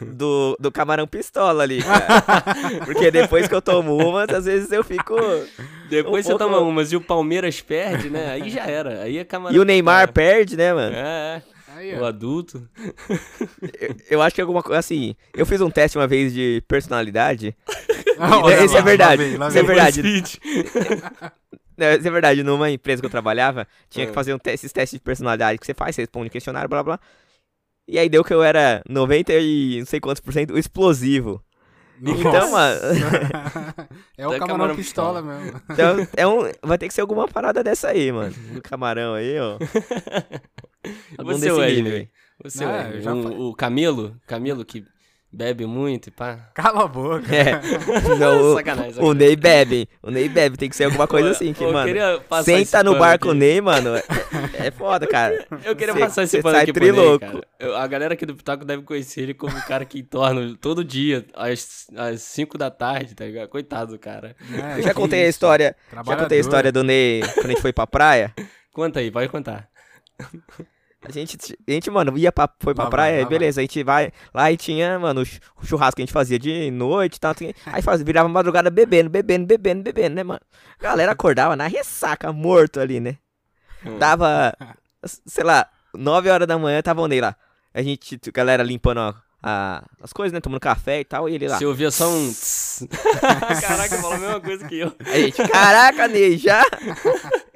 [0.00, 2.06] Do, do camarão pistola ali, cara.
[2.86, 5.14] Porque depois que eu tomo umas, às vezes eu fico.
[5.90, 8.30] Depois Um você pouco- toma umas e o Palmeiras perde, né?
[8.32, 9.02] Aí já era.
[9.02, 9.54] Aí é camarão.
[9.54, 10.12] E o Neymar cara.
[10.12, 10.94] perde, né, mano?
[10.96, 11.42] É,
[11.76, 11.98] Aí, é.
[11.98, 12.02] ó.
[12.02, 12.66] O adulto.
[13.80, 15.14] Eu, eu acho que alguma coisa assim.
[15.36, 17.54] Eu fiz um teste uma vez de personalidade.
[18.42, 20.02] Olha Esse é verdade, isso é verdade.
[21.76, 24.08] Isso é verdade, numa empresa que eu trabalhava, tinha É.
[24.08, 26.82] que fazer um te- esses testes de personalidade que você faz, você responde questionário, blá
[26.82, 27.00] blá.
[27.88, 31.42] E aí deu que eu era 90 e não sei quantos por cento explosivo.
[32.00, 32.80] Então, mano.
[34.18, 35.22] é o Até camarão, camarão pistola, pistola.
[35.22, 35.62] mesmo.
[35.70, 38.34] Então, é um, vai ter que ser alguma parada dessa aí, mano.
[38.52, 39.58] Do camarão aí, ó.
[41.18, 41.82] Algum Você, desse Wesley.
[41.82, 42.08] nível.
[42.42, 44.84] Você, Ah, já Um- fa- o Camilo, Camilo que
[45.34, 46.50] bebe muito e pá.
[46.54, 47.26] Cala a boca.
[47.34, 47.60] É.
[48.18, 49.14] Não, o, Sacanagem, o sacanagem.
[49.14, 49.88] Ney bebe.
[50.02, 50.56] O Ney bebe.
[50.56, 51.92] Tem que ser alguma coisa assim, que, Eu mano.
[52.44, 53.34] Senta no bar com o.
[53.34, 53.96] Ney, mano.
[53.96, 55.44] É, é foda, cara.
[55.64, 57.40] Eu queria Cê- passar esse pano aqui pro Ney, cara.
[57.58, 60.84] Eu- a galera aqui do Pitaco deve conhecer ele como um cara que torna todo
[60.84, 63.48] dia, às, às 5 da tarde, tá ligado?
[63.48, 64.36] Coitado do cara.
[64.52, 65.30] É, Eu já contei a isso.
[65.30, 65.74] história.
[65.92, 68.32] Já contei a história do Ney quando a gente foi pra praia.
[68.72, 69.68] Conta aí, pode contar.
[71.06, 71.36] A gente,
[71.68, 73.30] a gente mano, ia pra, foi pra Lá vai, praia, aí vai.
[73.30, 76.12] beleza, a gente vai lá e tinha, mano, o chu- o churrasco que a gente
[76.14, 77.34] fazia de noite e tal.
[77.66, 80.40] Aí faz, virava madrugada bebendo, bebendo, bebendo, bebendo, né, mano?
[80.80, 83.16] A galera acordava na ressaca, morto ali, né?
[83.84, 83.98] Hum.
[83.98, 84.54] Dava,
[85.26, 87.36] sei lá, 9 horas da manhã, tava Ney lá.
[87.74, 91.34] A gente, a galera limpando a- a- as coisas, né, tomando café e tal, e
[91.34, 91.58] ele lá.
[91.58, 92.28] Você ouvia só um.
[92.30, 92.86] tss.
[93.60, 94.92] Caraca, falou a mesma coisa que eu.
[95.04, 96.64] A gente, caraca, Ney, já?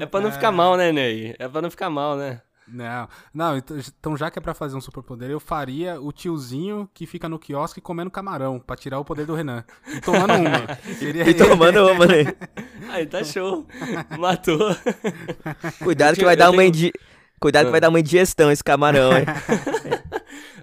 [0.00, 1.34] É pra não ficar mal, né, Ney?
[1.38, 2.40] É pra não ficar mal, né?
[2.70, 6.86] Não, não, então- então já que é pra fazer um superpoder, eu faria o tiozinho
[6.92, 9.64] que fica no quiosque comendo camarão, pra tirar o poder do Renan.
[9.86, 10.94] E tomando uma.
[10.98, 12.24] Seria E tomando uma, né?
[12.92, 13.66] Aí tá show.
[14.18, 14.58] Matou.
[15.82, 16.92] Cuidado que vai dar uma indi...
[17.40, 19.24] Cuidado que vai dar uma indigestão esse camarão, hein?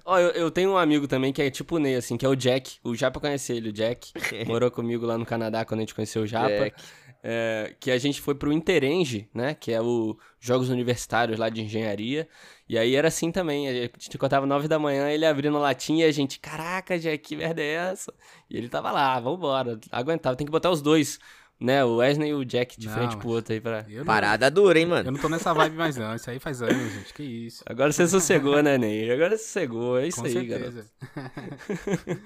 [0.03, 2.29] Ó, eu, eu tenho um amigo também que é tipo o Ney, assim, que é
[2.29, 2.77] o Jack.
[2.83, 4.11] O Japa conhece ele, o Jack.
[4.45, 6.49] Morou comigo lá no Canadá quando a gente conheceu o Japa.
[6.49, 6.83] Jack.
[7.27, 9.55] É, que a gente foi pro Interenge, né?
[9.55, 12.27] Que é o Jogos Universitários lá de Engenharia.
[12.69, 13.67] E aí era assim também.
[13.67, 17.17] A gente contava nove da manhã, ele abrindo a latinha e a gente, caraca, Jack,
[17.17, 18.13] que merda é essa?
[18.47, 19.79] E ele tava lá, vambora.
[19.91, 21.17] Aguentava, tem que botar os dois,
[21.59, 21.83] né?
[21.83, 23.83] O Wesley e o Jack de Não, frente pro outro aí pra.
[23.89, 25.07] Não, Parada dura, hein, mano?
[25.09, 27.63] eu não tô nessa vibe mais não, isso aí faz anos, gente, que isso.
[27.65, 29.09] Agora você sossegou, né, Ney?
[29.09, 30.71] Agora você sossegou, é isso Com aí, garoto.
[30.73, 30.91] certeza.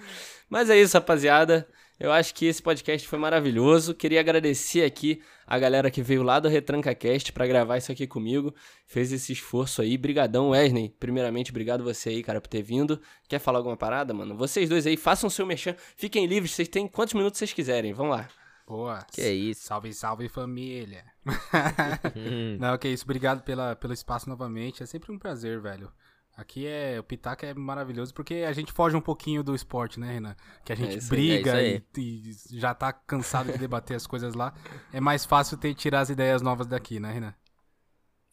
[0.49, 1.65] Mas é isso, rapaziada.
[1.99, 3.93] Eu acho que esse podcast foi maravilhoso.
[3.93, 8.55] Queria agradecer aqui a galera que veio lá do RetrancaCast pra gravar isso aqui comigo.
[8.85, 9.97] Fez esse esforço aí.
[9.97, 10.95] Brigadão, Wesley.
[10.97, 13.01] Primeiramente, obrigado você aí, cara, por ter vindo.
[13.27, 14.37] Quer falar alguma parada, mano?
[14.37, 15.75] Vocês dois aí, façam seu merchan.
[15.97, 17.91] Fiquem livres, vocês têm quantos minutos vocês quiserem.
[17.91, 18.29] Vamos lá.
[18.65, 19.05] Boa.
[19.11, 19.65] Que é isso.
[19.65, 21.03] Salve, salve família.
[22.59, 23.03] Não, que isso.
[23.03, 24.83] Obrigado pela, pelo espaço novamente.
[24.83, 25.91] É sempre um prazer, velho.
[26.39, 26.97] Aqui é.
[26.97, 30.37] O Pitaca é maravilhoso porque a gente foge um pouquinho do esporte, né, Renan?
[30.63, 33.97] Que a gente isso aí, é briga isso e, e já tá cansado de debater
[33.97, 34.53] as coisas lá.
[34.93, 37.35] É mais fácil ter, tirar as ideias novas daqui, né, Renan?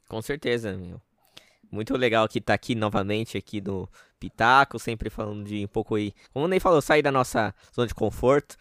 [0.09, 1.03] Com certeza, meu.
[1.69, 3.91] Muito legal que tá aqui novamente aqui no
[4.21, 7.89] Pitaco, sempre falando de um pouco aí, como o Ney falou, sair da nossa zona
[7.89, 8.57] de conforto,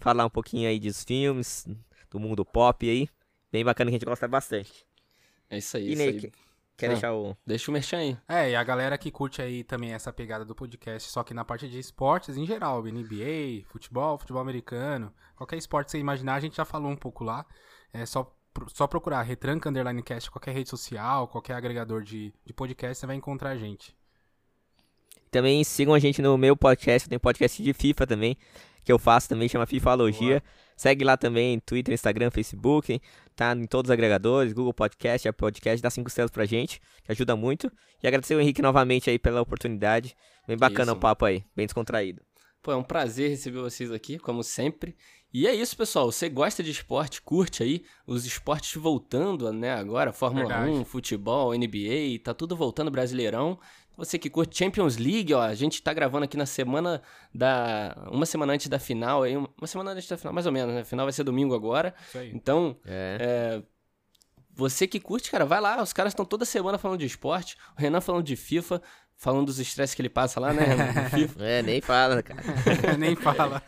[0.00, 1.68] falar um pouquinho aí dos filmes,
[2.10, 3.08] do mundo pop aí.
[3.52, 4.84] Bem bacana que a gente gosta bastante.
[5.48, 5.84] É isso aí.
[5.84, 6.32] E isso Ney, aí.
[6.78, 6.88] Que- quer Ah.
[6.90, 8.16] deixar o Deixa o merchan aí.
[8.28, 11.44] É, e a galera que curte aí também essa pegada do podcast, só que na
[11.44, 16.40] parte de esportes em geral, NBA, futebol, futebol americano, qualquer esporte que você imaginar, a
[16.40, 17.44] gente já falou um pouco lá.
[17.92, 18.32] É só,
[18.68, 23.16] só procurar Retranca Underline Cast, qualquer rede social, qualquer agregador de, de podcast, você vai
[23.16, 23.96] encontrar a gente.
[25.30, 28.36] Também sigam a gente no meu podcast, tem podcast de FIFA também,
[28.82, 30.42] que eu faço também, chama Fifalogia.
[30.78, 33.02] Segue lá também, Twitter, Instagram, Facebook,
[33.34, 37.10] tá em todos os agregadores, Google Podcast, Apple Podcast, dá cinco estrelas pra gente, que
[37.10, 37.68] ajuda muito.
[38.00, 40.16] E agradecer o Henrique novamente aí pela oportunidade.
[40.46, 40.96] Bem bacana Isso.
[40.96, 42.22] o papo aí, bem descontraído.
[42.62, 44.94] Pô, é um prazer receber vocês aqui, como sempre.
[45.34, 46.12] E é isso, pessoal.
[46.12, 49.72] Você gosta de esporte, curte aí os esportes voltando, né?
[49.72, 50.70] Agora, Fórmula Verdade.
[50.70, 53.58] 1, futebol, NBA, tá tudo voltando, Brasileirão.
[53.98, 57.02] Você que curte Champions League, ó, a gente tá gravando aqui na semana
[57.34, 58.08] da.
[58.12, 60.82] Uma semana antes da final, aí, uma semana antes da final, mais ou menos, né?
[60.82, 61.92] A final vai ser domingo agora.
[62.06, 62.30] Isso aí.
[62.32, 63.58] Então, É.
[63.60, 63.62] é,
[64.54, 65.82] você que curte, cara, vai lá.
[65.82, 67.56] Os caras estão toda semana falando de esporte.
[67.76, 68.80] O Renan falando de FIFA,
[69.16, 70.84] falando dos estresses que ele passa lá, né, Renan?
[71.44, 72.40] É, nem fala, cara.
[72.96, 73.60] Nem fala.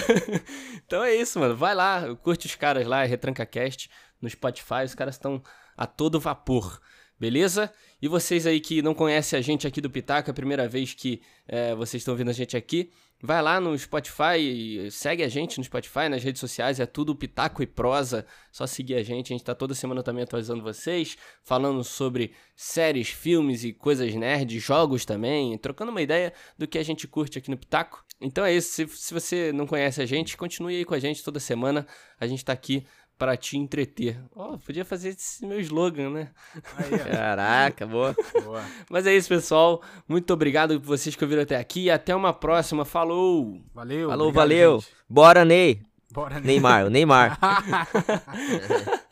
[0.86, 1.54] então é isso, mano.
[1.56, 3.90] Vai lá, curte os caras lá, Retranca Cast,
[4.20, 4.84] no Spotify.
[4.84, 5.42] Os caras estão
[5.76, 6.80] a todo vapor,
[7.22, 7.72] beleza?
[8.02, 10.92] E vocês aí que não conhecem a gente aqui do Pitaca, é a primeira vez
[10.92, 12.90] que é, vocês estão vendo a gente aqui,
[13.22, 17.62] vai lá no Spotify, segue a gente no Spotify, nas redes sociais, é tudo Pitaco
[17.62, 18.26] e Prosa.
[18.50, 23.10] Só seguir a gente, a gente tá toda semana também atualizando vocês, falando sobre séries,
[23.10, 27.52] filmes e coisas nerds, jogos também, trocando uma ideia do que a gente curte aqui
[27.52, 28.04] no Pitaco.
[28.20, 31.22] Então é isso, se, se você não conhece a gente, continue aí com a gente
[31.22, 31.86] toda semana,
[32.18, 32.84] a gente tá aqui
[33.18, 34.20] para te entreter.
[34.34, 36.30] Ó, podia fazer esse meu slogan, né?
[36.76, 38.14] Aí, Caraca, boa.
[38.44, 38.64] Boa.
[38.90, 39.80] Mas é isso, pessoal.
[40.08, 42.84] Muito obrigado por vocês que ouviram até aqui e até uma próxima.
[42.84, 43.60] Falou!
[43.72, 44.08] Valeu.
[44.08, 44.80] Falou, obrigado, valeu.
[44.80, 44.92] gente.
[45.08, 45.82] Bora, Ney.
[46.12, 46.46] Bora, né?
[46.46, 47.38] Neymar, o Neymar.